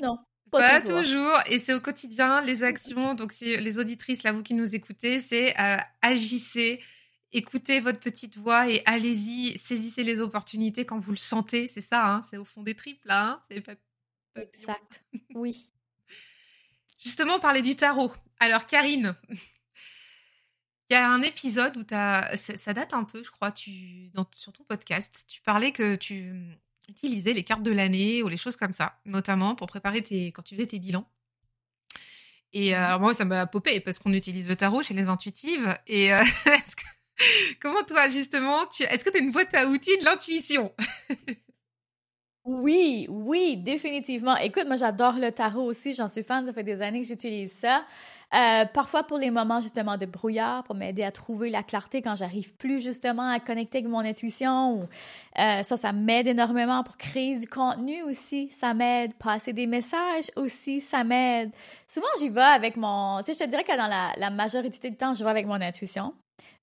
Non. 0.00 0.18
Pas, 0.50 0.82
toujours. 0.82 1.38
Et 1.46 1.58
c'est 1.58 1.72
au 1.72 1.80
quotidien, 1.80 2.42
les 2.42 2.62
actions. 2.62 3.14
Donc, 3.14 3.32
si 3.32 3.56
les 3.56 3.78
auditrices, 3.78 4.22
là, 4.22 4.32
vous 4.32 4.42
qui 4.42 4.52
nous 4.52 4.74
écoutez, 4.74 5.22
c'est 5.22 5.58
euh, 5.58 5.78
agissez, 6.02 6.82
écoutez 7.32 7.80
votre 7.80 8.00
petite 8.00 8.36
voix 8.36 8.68
et 8.68 8.82
allez-y, 8.84 9.56
saisissez 9.58 10.04
les 10.04 10.20
opportunités 10.20 10.84
quand 10.84 10.98
vous 10.98 11.12
le 11.12 11.16
sentez. 11.16 11.68
C'est 11.68 11.80
ça, 11.80 12.06
hein, 12.06 12.22
c'est 12.28 12.36
au 12.36 12.44
fond 12.44 12.62
des 12.62 12.74
tripes, 12.74 13.02
là. 13.06 13.24
Hein, 13.24 13.42
c'est 13.50 13.62
pas, 13.62 13.72
exact. 14.36 15.02
Oui. 15.34 15.70
Justement, 17.02 17.40
parler 17.40 17.62
du 17.62 17.74
tarot. 17.74 18.12
Alors, 18.38 18.66
Karine, 18.66 19.16
il 20.92 20.96
y 20.96 20.98
a 20.98 21.08
un 21.08 21.22
épisode 21.22 21.74
où 21.78 21.84
as, 21.92 22.36
ça, 22.36 22.74
date 22.74 22.92
un 22.92 23.04
peu, 23.04 23.24
je 23.24 23.30
crois, 23.30 23.50
tu, 23.50 24.10
dans, 24.12 24.26
sur 24.36 24.52
ton 24.52 24.62
podcast, 24.64 25.24
tu 25.26 25.40
parlais 25.40 25.72
que 25.72 25.96
tu 25.96 26.32
hum, 26.32 26.54
utilisais 26.86 27.32
les 27.32 27.44
cartes 27.44 27.62
de 27.62 27.70
l'année 27.70 28.22
ou 28.22 28.28
les 28.28 28.36
choses 28.36 28.56
comme 28.56 28.74
ça, 28.74 28.98
notamment 29.06 29.54
pour 29.54 29.68
préparer 29.68 30.02
tes, 30.02 30.32
quand 30.32 30.42
tu 30.42 30.54
faisais 30.54 30.66
tes 30.66 30.78
bilans. 30.78 31.08
Et 32.52 32.76
euh, 32.76 32.78
mmh 32.78 32.82
alors 32.82 33.00
moi, 33.00 33.14
ça 33.14 33.24
m'a 33.24 33.46
popé 33.46 33.80
parce 33.80 33.98
qu'on 33.98 34.12
utilise 34.12 34.46
le 34.46 34.54
tarot 34.54 34.82
chez 34.82 34.92
les 34.92 35.08
intuitives. 35.08 35.74
Et 35.86 36.12
euh, 36.12 36.22
comment 37.62 37.82
toi, 37.84 38.10
justement, 38.10 38.66
tu, 38.66 38.82
est-ce 38.82 39.02
que 39.02 39.10
tu 39.10 39.16
as 39.16 39.20
une 39.20 39.32
boîte 39.32 39.54
à 39.54 39.66
outils 39.66 39.96
de 39.96 40.04
l'intuition? 40.04 40.74
Oui, 42.44 43.06
oui, 43.08 43.56
définitivement. 43.56 44.36
Écoute, 44.38 44.66
moi 44.66 44.74
j'adore 44.74 45.12
le 45.12 45.30
tarot 45.30 45.62
aussi, 45.62 45.94
j'en 45.94 46.08
suis 46.08 46.24
fan, 46.24 46.44
ça 46.44 46.52
fait 46.52 46.64
des 46.64 46.82
années 46.82 47.00
que 47.02 47.06
j'utilise 47.06 47.52
ça. 47.52 47.84
Euh, 48.34 48.64
parfois 48.64 49.02
pour 49.02 49.18
les 49.18 49.30
moments 49.30 49.60
justement 49.60 49.96
de 49.96 50.06
brouillard, 50.06 50.64
pour 50.64 50.74
m'aider 50.74 51.02
à 51.02 51.12
trouver 51.12 51.50
la 51.50 51.62
clarté 51.62 52.00
quand 52.00 52.16
j'arrive 52.16 52.54
plus 52.56 52.80
justement 52.80 53.28
à 53.28 53.40
connecter 53.40 53.78
avec 53.78 53.90
mon 53.90 54.00
intuition. 54.00 54.88
Euh, 55.38 55.62
ça, 55.62 55.76
ça 55.76 55.92
m'aide 55.92 56.26
énormément 56.26 56.82
pour 56.82 56.96
créer 56.96 57.38
du 57.38 57.46
contenu 57.46 58.02
aussi. 58.02 58.48
Ça 58.50 58.74
m'aide. 58.74 59.14
Passer 59.14 59.52
des 59.52 59.66
messages 59.66 60.30
aussi, 60.36 60.80
ça 60.80 61.04
m'aide. 61.04 61.50
Souvent, 61.86 62.06
j'y 62.18 62.30
vais 62.30 62.40
avec 62.40 62.76
mon... 62.76 63.18
Tu 63.18 63.32
sais, 63.32 63.38
je 63.38 63.44
te 63.44 63.50
dirais 63.50 63.64
que 63.64 63.76
dans 63.76 63.88
la, 63.88 64.12
la 64.16 64.30
majorité 64.30 64.90
du 64.90 64.96
temps, 64.96 65.14
je 65.14 65.22
vais 65.22 65.30
avec 65.30 65.46
mon 65.46 65.60
intuition. 65.60 66.14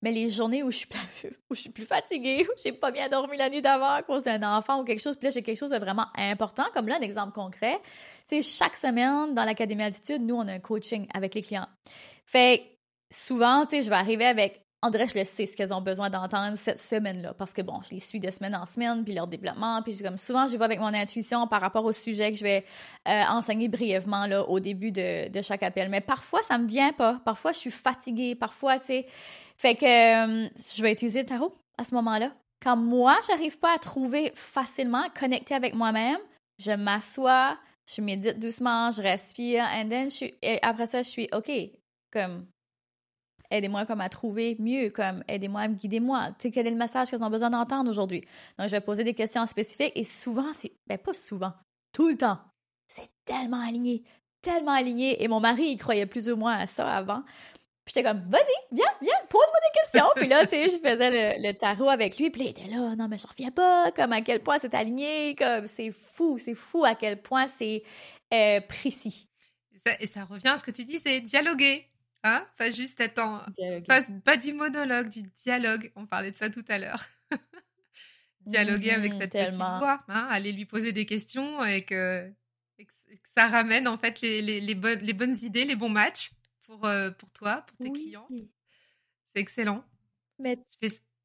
Mais 0.01 0.11
les 0.11 0.29
journées 0.29 0.63
où 0.63 0.71
je 0.71 0.77
suis 0.77 0.87
plus, 0.87 1.37
où 1.49 1.55
je 1.55 1.61
suis 1.61 1.69
plus 1.69 1.85
fatiguée, 1.85 2.45
où 2.47 2.51
j'ai 2.63 2.71
pas 2.71 2.91
bien 2.91 3.09
dormi 3.09 3.37
la 3.37 3.49
nuit 3.49 3.61
d'avant 3.61 3.91
à 3.91 4.01
cause 4.01 4.23
d'un 4.23 4.41
enfant 4.43 4.81
ou 4.81 4.83
quelque 4.85 5.01
chose, 5.01 5.17
puis 5.17 5.25
là 5.25 5.31
j'ai 5.31 5.43
quelque 5.43 5.57
chose 5.57 5.71
de 5.71 5.77
vraiment 5.77 6.07
important, 6.15 6.65
comme 6.73 6.87
là 6.87 6.97
un 6.97 7.01
exemple 7.01 7.33
concret, 7.33 7.79
c'est 8.25 8.41
chaque 8.41 8.75
semaine 8.75 9.33
dans 9.33 9.43
l'académie 9.43 9.83
altitude, 9.83 10.21
nous 10.21 10.35
on 10.35 10.47
a 10.47 10.53
un 10.53 10.59
coaching 10.59 11.07
avec 11.13 11.35
les 11.35 11.41
clients. 11.41 11.67
Fait 12.25 12.79
souvent, 13.11 13.65
tu 13.65 13.77
sais, 13.77 13.83
je 13.83 13.89
vais 13.89 13.95
arriver 13.95 14.25
avec 14.25 14.68
André, 14.81 15.07
je 15.07 15.19
le 15.19 15.25
sais 15.25 15.45
ce 15.45 15.57
qu'elles 15.57 15.73
ont 15.73 15.81
besoin 15.81 16.09
d'entendre 16.09 16.57
cette 16.57 16.79
semaine-là, 16.79 17.33
parce 17.33 17.53
que 17.53 17.61
bon, 17.61 17.81
je 17.81 17.95
les 17.95 17.99
suis 17.99 18.21
de 18.21 18.31
semaine 18.31 18.55
en 18.55 18.65
semaine, 18.65 19.03
puis 19.03 19.13
leur 19.13 19.27
développement, 19.27 19.81
puis 19.81 19.97
comme 19.97 20.17
souvent, 20.17 20.47
je 20.47 20.55
vais 20.55 20.63
avec 20.63 20.79
mon 20.79 20.93
intuition 20.93 21.47
par 21.47 21.59
rapport 21.59 21.83
au 21.83 21.91
sujet 21.91 22.31
que 22.31 22.37
je 22.37 22.43
vais 22.43 22.63
euh, 23.07 23.23
enseigner 23.29 23.67
brièvement 23.67 24.25
là 24.25 24.47
au 24.47 24.61
début 24.61 24.93
de, 24.93 25.41
chaque 25.41 25.63
appel. 25.63 25.89
Mais 25.89 25.99
parfois, 25.99 26.41
ça 26.43 26.57
me 26.57 26.65
vient 26.65 26.93
pas. 26.93 27.19
Parfois, 27.25 27.51
je 27.51 27.57
suis 27.57 27.71
fatiguée. 27.71 28.35
Parfois, 28.35 28.79
tu 28.79 28.85
sais, 28.85 29.05
fait 29.57 29.75
que 29.75 29.85
euh, 29.85 30.49
je 30.55 30.81
vais 30.81 30.93
utiliser 30.93 31.21
le 31.21 31.25
tarot 31.25 31.53
à 31.77 31.83
ce 31.83 31.93
moment-là. 31.95 32.31
Quand 32.63 32.77
moi, 32.77 33.17
j'arrive 33.27 33.59
pas 33.59 33.75
à 33.75 33.79
trouver 33.79 34.31
facilement, 34.35 35.03
à 35.03 35.09
connecter 35.09 35.55
avec 35.55 35.73
moi-même, 35.75 36.19
je 36.57 36.71
m'assois, 36.71 37.57
je 37.85 38.01
médite 38.01 38.39
doucement, 38.39 38.91
je 38.91 39.01
respire, 39.01 39.65
and 39.73 39.89
then 39.89 40.09
et 40.41 40.59
après 40.61 40.85
ça, 40.85 41.03
je 41.03 41.09
suis 41.09 41.29
OK, 41.33 41.51
comme 42.11 42.45
aidez-moi 43.51 43.85
comme 43.85 44.01
à 44.01 44.09
trouver 44.09 44.55
mieux, 44.59 44.89
comme 44.89 45.23
aidez-moi 45.27 45.61
à 45.61 45.67
me 45.67 45.75
guider 45.75 45.99
moi. 45.99 46.29
Tu 46.39 46.43
sais, 46.43 46.51
quel 46.51 46.67
est 46.67 46.71
le 46.71 46.77
message 46.77 47.09
qu'ils 47.09 47.23
ont 47.23 47.29
besoin 47.29 47.49
d'entendre 47.49 47.89
aujourd'hui? 47.89 48.21
Donc, 48.57 48.67
je 48.67 48.71
vais 48.71 48.81
poser 48.81 49.03
des 49.03 49.13
questions 49.13 49.45
spécifiques 49.45 49.93
et 49.95 50.03
souvent, 50.03 50.53
c'est, 50.53 50.71
ben 50.87 50.97
pas 50.97 51.13
souvent, 51.13 51.53
tout 51.91 52.09
le 52.09 52.17
temps, 52.17 52.39
c'est 52.87 53.09
tellement 53.25 53.61
aligné, 53.61 54.03
tellement 54.41 54.73
aligné. 54.73 55.23
Et 55.23 55.27
mon 55.27 55.39
mari, 55.39 55.65
il 55.71 55.77
croyait 55.77 56.05
plus 56.05 56.29
ou 56.29 56.35
moins 56.35 56.57
à 56.57 56.67
ça 56.67 56.91
avant 56.91 57.23
j'étais 57.89 58.03
comme, 58.03 58.21
vas-y, 58.27 58.75
viens, 58.75 58.91
viens, 59.01 59.13
pose-moi 59.29 59.59
des 59.67 59.79
questions. 59.79 60.09
puis 60.15 60.27
là, 60.27 60.45
tu 60.45 60.51
sais, 60.51 60.69
je 60.69 60.77
faisais 60.77 61.37
le, 61.39 61.53
tarot 61.53 61.89
avec 61.89 62.17
lui. 62.17 62.29
Puis 62.29 62.43
il 62.43 62.49
était 62.49 62.67
là, 62.67 62.95
non, 62.95 63.07
mais 63.07 63.17
je 63.17 63.27
reviens 63.27 63.51
pas, 63.51 63.91
comme 63.91 64.13
à 64.13 64.21
quel 64.21 64.41
point 64.41 64.59
c'est 64.59 64.73
aligné, 64.73 65.35
comme 65.35 65.67
c'est 65.67 65.91
fou, 65.91 66.37
c'est 66.37 66.55
fou 66.55 66.85
à 66.85 66.95
quel 66.95 67.21
point 67.21 67.47
c'est 67.47 67.83
euh, 68.33 68.61
précis. 68.61 69.27
et 69.99 70.07
ça 70.07 70.25
revient 70.25 70.49
à 70.49 70.57
ce 70.57 70.63
que 70.63 70.71
tu 70.71 70.85
dis, 70.85 71.01
c'est 71.03 71.21
dialoguer. 71.21 71.85
Hein? 72.23 72.45
Pas 72.57 72.71
juste 72.71 73.01
en. 73.17 73.39
Pas, 73.87 74.03
pas, 74.25 74.37
du 74.37 74.53
monologue, 74.53 75.09
du 75.09 75.23
dialogue. 75.23 75.91
On 75.95 76.05
parlait 76.05 76.31
de 76.31 76.37
ça 76.37 76.49
tout 76.49 76.65
à 76.67 76.77
l'heure. 76.77 77.05
dialoguer 78.45 78.91
avec 78.91 79.13
mmh, 79.13 79.19
cette 79.19 79.31
petite 79.31 79.53
voix. 79.55 80.03
Hein, 80.07 80.27
aller 80.29 80.51
lui 80.51 80.65
poser 80.65 80.91
des 80.91 81.05
questions 81.05 81.63
et 81.65 81.83
que, 81.83 82.31
ça 83.35 83.47
ramène 83.47 83.87
en 83.87 83.97
fait 83.97 84.21
les, 84.21 84.41
les, 84.41 84.59
les, 84.59 84.75
bonnes, 84.75 84.99
les 84.99 85.13
bonnes 85.13 85.37
idées, 85.41 85.65
les 85.65 85.75
bons 85.75 85.89
matchs 85.89 86.31
pour, 86.63 86.85
euh, 86.85 87.11
pour 87.11 87.31
toi, 87.31 87.65
pour 87.67 87.77
tes 87.77 87.91
clients. 87.91 88.27
C'est 88.29 89.41
excellent. 89.41 89.83
Mais 90.39 90.59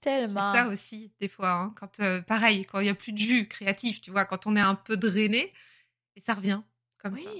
tellement. 0.00 0.52
ça 0.52 0.68
aussi, 0.68 1.12
des 1.20 1.28
fois. 1.28 1.52
Hein, 1.52 1.74
quand, 1.76 2.00
euh, 2.00 2.20
pareil, 2.22 2.64
quand 2.64 2.80
il 2.80 2.84
n'y 2.84 2.88
a 2.90 2.94
plus 2.94 3.12
de 3.12 3.18
jus 3.18 3.48
créatif, 3.48 4.00
tu 4.00 4.10
vois, 4.10 4.24
quand 4.24 4.46
on 4.46 4.56
est 4.56 4.60
un 4.60 4.74
peu 4.74 4.96
drainé, 4.96 5.52
et 6.16 6.20
ça 6.20 6.34
revient 6.34 6.62
comme 6.98 7.16
ça. 7.16 7.30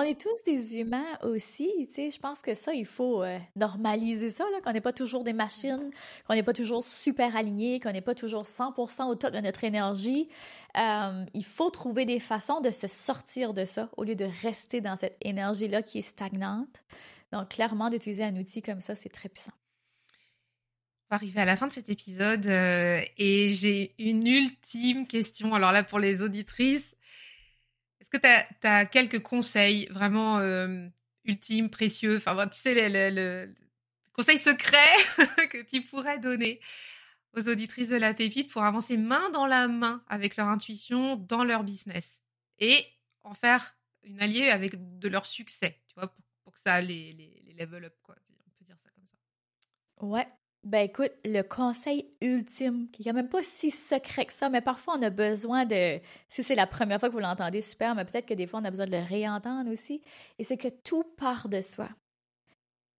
On 0.00 0.02
est 0.02 0.20
tous 0.20 0.42
des 0.44 0.78
humains 0.78 1.18
aussi, 1.22 1.70
tu 1.88 1.94
sais. 1.94 2.10
Je 2.10 2.18
pense 2.18 2.40
que 2.40 2.54
ça, 2.54 2.74
il 2.74 2.86
faut 2.86 3.22
euh, 3.22 3.38
normaliser 3.56 4.30
ça, 4.30 4.44
qu'on 4.64 4.72
n'est 4.72 4.80
pas 4.80 4.92
toujours 4.92 5.24
des 5.24 5.32
machines, 5.32 5.90
qu'on 6.26 6.34
n'est 6.34 6.42
pas 6.42 6.52
toujours 6.52 6.84
super 6.84 7.36
aligné, 7.36 7.80
qu'on 7.80 7.92
n'est 7.92 8.00
pas 8.00 8.14
toujours 8.14 8.42
100% 8.42 9.08
au 9.08 9.14
top 9.14 9.32
de 9.32 9.40
notre 9.40 9.64
énergie. 9.64 10.28
Euh, 10.76 11.24
il 11.34 11.44
faut 11.44 11.70
trouver 11.70 12.04
des 12.04 12.18
façons 12.18 12.60
de 12.60 12.70
se 12.70 12.86
sortir 12.86 13.54
de 13.54 13.64
ça 13.64 13.88
au 13.96 14.04
lieu 14.04 14.14
de 14.14 14.26
rester 14.42 14.80
dans 14.80 14.96
cette 14.96 15.16
énergie-là 15.20 15.82
qui 15.82 15.98
est 15.98 16.02
stagnante. 16.02 16.82
Donc, 17.32 17.50
clairement, 17.50 17.90
d'utiliser 17.90 18.24
un 18.24 18.36
outil 18.36 18.62
comme 18.62 18.80
ça, 18.80 18.94
c'est 18.94 19.08
très 19.08 19.28
puissant. 19.28 19.52
On 21.10 21.14
va 21.14 21.16
arriver 21.16 21.40
à 21.40 21.44
la 21.44 21.56
fin 21.56 21.68
de 21.68 21.72
cet 21.72 21.90
épisode 21.90 22.46
euh, 22.46 23.00
et 23.18 23.50
j'ai 23.50 23.94
une 23.98 24.26
ultime 24.26 25.06
question. 25.06 25.54
Alors 25.54 25.70
là, 25.70 25.84
pour 25.84 25.98
les 25.98 26.22
auditrices, 26.22 26.96
tu 28.16 28.66
as, 28.66 28.86
quelques 28.86 29.22
conseils 29.22 29.86
vraiment 29.86 30.38
euh, 30.38 30.86
ultimes, 31.24 31.70
précieux, 31.70 32.16
enfin, 32.16 32.46
tu 32.48 32.58
sais, 32.58 32.88
le, 32.88 33.14
le, 33.14 33.54
conseil 34.12 34.38
secret 34.38 34.78
que 35.50 35.62
tu 35.62 35.82
pourrais 35.82 36.18
donner 36.18 36.60
aux 37.36 37.48
auditrices 37.48 37.88
de 37.88 37.96
la 37.96 38.14
pépite 38.14 38.50
pour 38.50 38.62
avancer 38.62 38.96
main 38.96 39.30
dans 39.30 39.46
la 39.46 39.66
main 39.66 40.04
avec 40.08 40.36
leur 40.36 40.46
intuition 40.46 41.16
dans 41.16 41.44
leur 41.44 41.64
business 41.64 42.20
et 42.60 42.84
en 43.22 43.34
faire 43.34 43.76
une 44.04 44.20
alliée 44.20 44.50
avec 44.50 44.98
de 44.98 45.08
leur 45.08 45.26
succès, 45.26 45.80
tu 45.88 45.94
vois, 45.94 46.14
pour, 46.44 46.52
que 46.52 46.60
ça 46.60 46.80
les, 46.80 47.12
les, 47.14 47.42
les 47.46 47.54
level 47.54 47.84
up, 47.86 47.96
quoi. 48.02 48.14
On 48.30 48.50
peut 48.58 48.64
dire 48.64 48.78
ça 48.78 48.90
comme 48.90 49.06
ça. 49.06 50.04
Ouais, 50.04 50.28
ben 50.64 50.80
écoute, 50.80 51.12
le 51.24 51.42
conseil 51.42 52.06
ultime, 52.22 52.88
qui 52.90 53.02
est 53.02 53.04
quand 53.04 53.14
même 53.14 53.28
pas 53.28 53.42
si 53.42 53.70
secret 53.70 54.24
que 54.26 54.32
ça, 54.32 54.48
mais 54.48 54.62
parfois 54.62 54.94
on 54.98 55.02
a 55.02 55.10
besoin 55.10 55.66
de, 55.66 56.00
si 56.28 56.42
c'est 56.42 56.54
la 56.54 56.66
première 56.66 56.98
fois 56.98 57.08
que 57.08 57.14
vous 57.14 57.20
l'entendez, 57.20 57.60
super, 57.60 57.94
mais 57.94 58.04
peut-être 58.04 58.26
que 58.26 58.34
des 58.34 58.46
fois 58.46 58.60
on 58.60 58.64
a 58.64 58.70
besoin 58.70 58.86
de 58.86 58.92
le 58.92 59.02
réentendre 59.02 59.70
aussi, 59.70 60.00
et 60.38 60.44
c'est 60.44 60.56
que 60.56 60.68
tout 60.68 61.04
part 61.16 61.48
de 61.48 61.60
soi. 61.60 61.88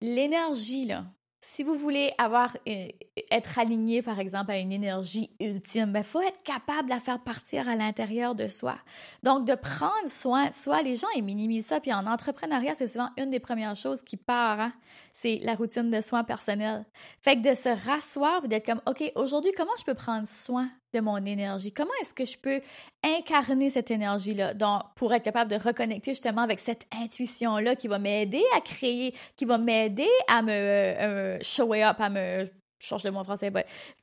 L'énergie, 0.02 0.86
là, 0.86 1.06
si 1.48 1.62
vous 1.62 1.76
voulez 1.76 2.12
avoir 2.18 2.58
euh, 2.68 2.88
être 3.30 3.60
aligné 3.60 4.02
par 4.02 4.20
exemple 4.20 4.50
à 4.50 4.58
une 4.58 4.72
énergie 4.72 5.30
ultime, 5.40 5.90
il 5.90 5.94
ben, 5.94 6.04
faut 6.04 6.22
être 6.22 6.42
capable 6.42 6.86
de 6.86 6.90
la 6.90 7.00
faire 7.00 7.20
partir 7.20 7.70
à 7.70 7.76
l'intérieur 7.76 8.34
de 8.34 8.48
soi. 8.48 8.78
Donc 9.22 9.46
de 9.46 9.54
prendre 9.54 10.08
soin 10.08 10.48
de 10.48 10.54
soi, 10.54 10.82
les 10.82 10.96
gens 10.96 11.08
ils 11.16 11.24
minimisent 11.24 11.68
ça 11.68 11.80
puis 11.80 11.94
en 11.94 12.08
entrepreneuriat, 12.08 12.74
c'est 12.74 12.88
souvent 12.88 13.10
une 13.18 13.30
des 13.30 13.40
premières 13.40 13.76
choses 13.76 14.02
qui 14.02 14.18
part, 14.18 14.60
hein? 14.60 14.74
c'est 15.14 15.40
la 15.44 15.54
routine 15.54 15.92
de 15.92 16.02
soins 16.02 16.24
personnels. 16.24 16.84
Fait 17.22 17.36
que 17.36 17.48
de 17.48 17.54
se 17.54 17.70
rasseoir, 17.70 18.42
d'être 18.48 18.66
comme 18.66 18.82
OK, 18.88 19.12
aujourd'hui 19.14 19.52
comment 19.56 19.76
je 19.78 19.84
peux 19.84 19.94
prendre 19.94 20.26
soin 20.26 20.72
de 20.96 21.02
mon 21.02 21.18
énergie? 21.18 21.72
Comment 21.72 21.92
est-ce 22.02 22.14
que 22.14 22.26
je 22.26 22.38
peux 22.38 22.62
incarner 23.04 23.70
cette 23.70 23.92
énergie-là? 23.92 24.54
Donc, 24.54 24.82
pour 24.96 25.14
être 25.14 25.24
capable 25.24 25.52
de 25.52 25.58
reconnecter 25.58 26.12
justement 26.12 26.42
avec 26.42 26.60
cette 26.60 26.88
intuition-là 26.92 27.76
qui 27.76 27.88
va 27.88 28.00
m'aider 28.00 28.44
à 28.56 28.62
créer, 28.62 29.14
qui 29.36 29.46
va 29.46 29.58
m'aider 29.58 30.10
à 30.28 30.42
me 30.42 30.52
euh, 30.52 31.38
show 31.42 31.74
up, 31.74 31.98
à 32.00 32.10
me... 32.10 32.46
Je 32.80 32.88
change 32.88 33.04
de 33.04 33.10
mot 33.10 33.24
français, 33.24 33.52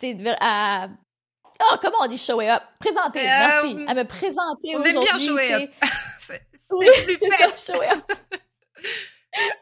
sais, 0.01 0.17
à... 0.41 0.89
Oh, 1.61 1.77
comment 1.81 1.99
on 2.03 2.07
dit 2.07 2.19
show 2.19 2.41
up? 2.41 2.63
Présenter, 2.79 3.21
euh, 3.21 3.25
merci. 3.25 3.85
À 3.87 3.95
me 3.95 4.05
présenter 4.05 4.77
aujourd'hui. 4.77 4.97
On 4.97 5.01
aime 5.01 5.19
bien 5.19 5.19
show 5.19 5.39
up. 5.39 5.71
c'est 6.21 6.43
oui, 6.71 6.87
plus 7.05 7.19
ça, 7.19 7.75
show 7.75 7.83
up. 7.83 8.13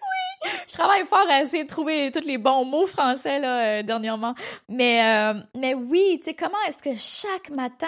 je 0.69 0.73
travaille 0.73 1.05
fort 1.07 1.27
à 1.29 1.43
essayer 1.43 1.65
de 1.65 1.69
trouver 1.69 2.11
tous 2.13 2.27
les 2.27 2.39
bons 2.39 2.65
mots 2.65 2.87
français 2.87 3.39
là, 3.39 3.63
euh, 3.63 3.83
dernièrement. 3.83 4.35
Mais, 4.69 5.05
euh, 5.05 5.41
mais 5.57 5.75
oui, 5.75 6.19
tu 6.19 6.31
sais, 6.31 6.35
comment 6.35 6.61
est-ce 6.69 6.83
que 6.83 6.95
chaque 6.95 7.51
matin, 7.51 7.87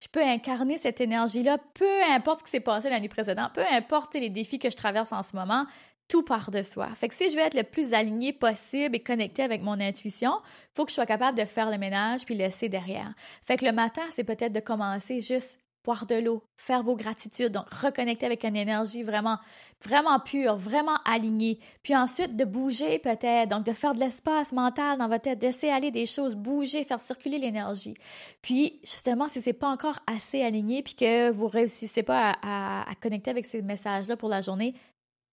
je 0.00 0.08
peux 0.08 0.22
incarner 0.22 0.78
cette 0.78 1.00
énergie-là, 1.00 1.58
peu 1.74 2.02
importe 2.10 2.40
ce 2.40 2.44
qui 2.44 2.50
s'est 2.50 2.60
passé 2.60 2.90
l'année 2.90 3.08
précédente, 3.08 3.52
peu 3.54 3.64
importe 3.72 4.14
les 4.14 4.30
défis 4.30 4.58
que 4.58 4.70
je 4.70 4.76
traverse 4.76 5.12
en 5.12 5.22
ce 5.22 5.36
moment, 5.36 5.66
tout 6.08 6.22
part 6.22 6.50
de 6.50 6.62
soi. 6.62 6.88
Fait 6.94 7.08
que 7.08 7.14
si 7.14 7.30
je 7.30 7.36
veux 7.36 7.42
être 7.42 7.56
le 7.56 7.64
plus 7.64 7.92
aligné 7.92 8.32
possible 8.32 8.94
et 8.94 9.00
connecté 9.00 9.42
avec 9.42 9.62
mon 9.62 9.80
intuition, 9.80 10.32
faut 10.74 10.84
que 10.84 10.90
je 10.90 10.94
sois 10.94 11.06
capable 11.06 11.36
de 11.38 11.44
faire 11.44 11.70
le 11.70 11.78
ménage 11.78 12.24
puis 12.24 12.34
laisser 12.34 12.68
derrière. 12.68 13.12
Fait 13.44 13.56
que 13.56 13.64
le 13.64 13.72
matin, 13.72 14.02
c'est 14.10 14.24
peut-être 14.24 14.52
de 14.52 14.60
commencer 14.60 15.20
juste 15.20 15.58
boire 15.86 16.04
de 16.04 16.16
l'eau, 16.16 16.42
faire 16.56 16.82
vos 16.82 16.96
gratitudes, 16.96 17.52
donc 17.52 17.70
reconnecter 17.70 18.26
avec 18.26 18.44
une 18.44 18.56
énergie 18.56 19.04
vraiment, 19.04 19.38
vraiment 19.84 20.18
pure, 20.18 20.56
vraiment 20.56 20.98
alignée. 21.04 21.60
Puis 21.84 21.94
ensuite, 21.96 22.36
de 22.36 22.44
bouger 22.44 22.98
peut-être, 22.98 23.48
donc 23.48 23.64
de 23.64 23.72
faire 23.72 23.94
de 23.94 24.00
l'espace 24.00 24.52
mental 24.52 24.98
dans 24.98 25.08
votre 25.08 25.22
tête, 25.22 25.38
d'essayer 25.38 25.72
aller 25.72 25.92
des 25.92 26.06
choses, 26.06 26.34
bouger, 26.34 26.82
faire 26.82 27.00
circuler 27.00 27.38
l'énergie. 27.38 27.94
Puis, 28.42 28.80
justement, 28.82 29.28
si 29.28 29.40
c'est 29.40 29.52
pas 29.52 29.68
encore 29.68 30.00
assez 30.08 30.42
aligné, 30.42 30.82
puis 30.82 30.96
que 30.96 31.30
vous 31.30 31.46
réussissez 31.46 32.02
pas 32.02 32.36
à, 32.42 32.84
connecter 33.00 33.30
avec 33.30 33.46
ces 33.46 33.62
messages-là 33.62 34.16
pour 34.16 34.28
la 34.28 34.40
journée, 34.40 34.74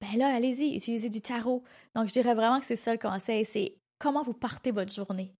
ben 0.02 0.20
là, 0.20 0.36
allez-y, 0.36 0.76
utilisez 0.76 1.10
du 1.10 1.22
tarot. 1.22 1.63
Donc, 1.96 2.08
je 2.08 2.13
dirais 2.13 2.36
vraiment 2.36 2.60
que 2.60 2.66
c'est 2.66 2.76
ça 2.76 2.92
le 2.92 3.00
conseil, 3.00 3.44
c'est 3.44 3.76
comment 3.98 4.22
vous 4.22 4.34
partez 4.34 4.70
votre 4.70 4.94
journée. 4.94 5.34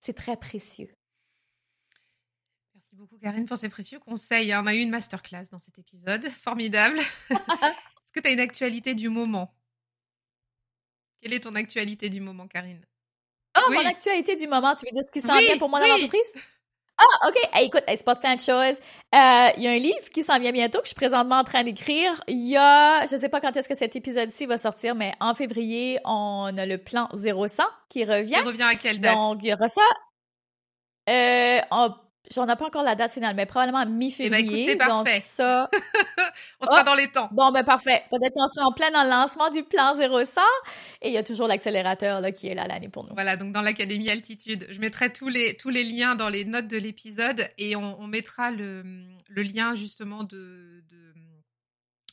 C'est 0.00 0.12
très 0.12 0.36
précieux 0.36 0.92
beaucoup, 2.96 3.18
Karine, 3.18 3.46
pour 3.46 3.56
ces 3.56 3.68
précieux 3.68 3.98
conseils. 3.98 4.54
On 4.54 4.66
a 4.66 4.74
eu 4.74 4.80
une 4.80 4.90
masterclass 4.90 5.44
dans 5.50 5.58
cet 5.58 5.78
épisode. 5.78 6.28
Formidable. 6.42 6.98
Est-ce 7.30 8.12
que 8.12 8.20
tu 8.20 8.28
as 8.28 8.32
une 8.32 8.40
actualité 8.40 8.94
du 8.94 9.08
moment? 9.08 9.54
Quelle 11.20 11.32
est 11.34 11.40
ton 11.40 11.54
actualité 11.54 12.10
du 12.10 12.20
moment, 12.20 12.48
Karine? 12.48 12.84
Oh, 13.58 13.70
mon 13.70 13.86
actualité 13.86 14.36
du 14.36 14.48
moment, 14.48 14.74
tu 14.74 14.86
veux 14.86 14.92
dire 14.92 15.04
ce 15.04 15.10
qui 15.10 15.20
s'en 15.20 15.38
vient 15.38 15.58
pour 15.58 15.68
moi 15.68 15.80
dans 15.80 15.86
l'entreprise? 15.86 16.32
Ah, 16.98 17.28
OK. 17.28 17.36
écoute, 17.60 17.84
il 17.88 17.98
se 17.98 18.04
passe 18.04 18.18
plein 18.18 18.36
de 18.36 18.40
choses. 18.40 18.78
Euh, 19.14 19.48
il 19.56 19.62
y 19.62 19.66
a 19.66 19.70
un 19.70 19.78
livre 19.78 20.08
qui 20.12 20.22
s'en 20.22 20.38
vient 20.38 20.52
bientôt 20.52 20.78
que 20.78 20.84
je 20.84 20.90
suis 20.90 20.94
présentement 20.94 21.38
en 21.38 21.44
train 21.44 21.64
d'écrire. 21.64 22.22
Il 22.28 22.48
y 22.48 22.56
a, 22.56 23.06
je 23.06 23.16
sais 23.16 23.28
pas 23.28 23.40
quand 23.40 23.56
est-ce 23.56 23.68
que 23.68 23.74
cet 23.74 23.96
épisode-ci 23.96 24.46
va 24.46 24.58
sortir, 24.58 24.94
mais 24.94 25.12
en 25.20 25.34
février, 25.34 25.98
on 26.04 26.52
a 26.56 26.66
le 26.66 26.78
plan 26.78 27.08
0100 27.14 27.64
qui 27.88 28.04
revient. 28.04 28.40
Il 28.42 28.46
revient 28.46 28.62
à 28.62 28.74
quelle 28.74 29.00
date? 29.00 29.14
Donc, 29.14 29.38
il 29.42 29.48
y 29.48 29.52
aura 29.52 29.68
ça. 29.68 29.82
Euh, 31.08 31.60
J'en 32.30 32.46
ai 32.46 32.56
pas 32.56 32.66
encore 32.66 32.82
la 32.82 32.94
date 32.94 33.12
finale, 33.12 33.34
mais 33.34 33.46
probablement 33.46 33.84
mi-février. 33.84 34.70
Eh 34.70 34.76
ben, 34.76 34.86
donc 34.86 35.08
ça. 35.08 35.68
on 36.60 36.66
sera 36.66 36.84
dans 36.84 36.94
les 36.94 37.08
temps. 37.08 37.28
Bon, 37.32 37.50
ben 37.50 37.64
parfait. 37.64 38.02
Peut-être 38.10 38.32
qu'on 38.34 38.48
sera 38.48 38.66
en 38.66 38.72
plein 38.72 38.90
dans 38.90 39.02
le 39.02 39.10
lancement 39.10 39.50
du 39.50 39.64
plan 39.64 39.94
0100. 39.94 40.40
Et 41.02 41.08
il 41.08 41.14
y 41.14 41.18
a 41.18 41.22
toujours 41.22 41.48
l'accélérateur 41.48 42.20
là, 42.20 42.32
qui 42.32 42.48
est 42.48 42.54
là 42.54 42.66
l'année 42.66 42.88
pour 42.88 43.04
nous. 43.04 43.14
Voilà, 43.14 43.36
donc 43.36 43.52
dans 43.52 43.60
l'Académie 43.60 44.08
Altitude. 44.08 44.66
Je 44.70 44.78
mettrai 44.78 45.12
tous 45.12 45.28
les, 45.28 45.56
tous 45.56 45.68
les 45.68 45.84
liens 45.84 46.14
dans 46.14 46.28
les 46.28 46.44
notes 46.44 46.68
de 46.68 46.78
l'épisode 46.78 47.48
et 47.58 47.76
on, 47.76 48.00
on, 48.00 48.06
mettra 48.06 48.50
le, 48.50 48.84
le 49.28 49.42
lien 49.42 49.74
justement 49.74 50.22
de, 50.22 50.36
de 50.90 51.12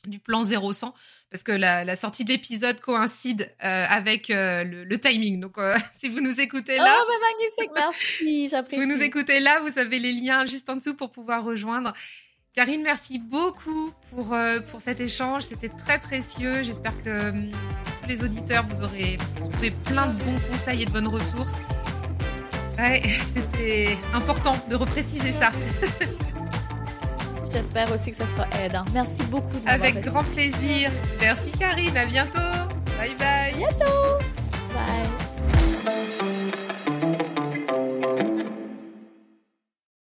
du 0.06 0.18
plan 0.18 0.42
0100 0.42 0.94
parce 1.30 1.44
que 1.44 1.52
la, 1.52 1.96
sortie 1.96 2.24
de 2.24 2.30
l'épisode 2.30 2.80
coïncide 2.80 3.52
euh, 3.62 3.86
avec 3.88 4.30
euh, 4.30 4.64
le, 4.64 4.98
timing. 4.98 5.40
Donc, 5.40 5.58
euh, 5.58 5.76
si 5.98 6.08
vous 6.08 6.20
nous 6.20 6.40
écoutez 6.40 6.76
là, 6.76 6.98
oh, 7.00 7.12
magnifique, 7.20 7.70
merci, 7.74 8.48
j'apprécie. 8.48 8.82
Vous 8.82 8.92
nous 8.92 9.02
écoutez 9.02 9.40
là, 9.40 9.60
vous 9.60 9.78
avez 9.78 9.98
les 9.98 10.12
liens 10.12 10.44
juste 10.46 10.68
en 10.68 10.76
dessous 10.76 10.94
pour 10.94 11.10
pouvoir 11.12 11.44
rejoindre. 11.44 11.92
Karine, 12.52 12.82
merci 12.82 13.20
beaucoup 13.20 13.92
pour, 14.10 14.36
pour 14.70 14.80
cet 14.80 15.00
échange. 15.00 15.44
C'était 15.44 15.68
très 15.68 16.00
précieux. 16.00 16.64
J'espère 16.64 17.00
que 17.04 17.30
tous 17.30 18.08
les 18.08 18.24
auditeurs, 18.24 18.66
vous 18.68 18.82
aurez 18.82 19.18
trouvé 19.36 19.70
plein 19.70 20.08
de 20.08 20.24
bons 20.24 20.40
conseils 20.50 20.82
et 20.82 20.84
de 20.84 20.90
bonnes 20.90 21.06
ressources. 21.06 21.58
Ouais, 22.76 23.00
c'était 23.34 23.96
important 24.12 24.56
de 24.68 24.74
repréciser 24.74 25.32
ça. 25.32 25.52
J'espère 27.52 27.92
aussi 27.92 28.10
que 28.10 28.16
ça 28.16 28.26
sera 28.26 28.46
aidant. 28.62 28.84
Merci 28.92 29.22
beaucoup. 29.24 29.58
Avec 29.66 30.00
grand 30.00 30.24
plaisir. 30.24 30.90
Merci 31.20 31.50
Karine. 31.52 31.96
À 31.96 32.06
bientôt. 32.06 32.38
Bye 32.98 33.14
bye. 33.18 33.54
Bientôt. 33.56 34.18
Bye. 34.74 35.19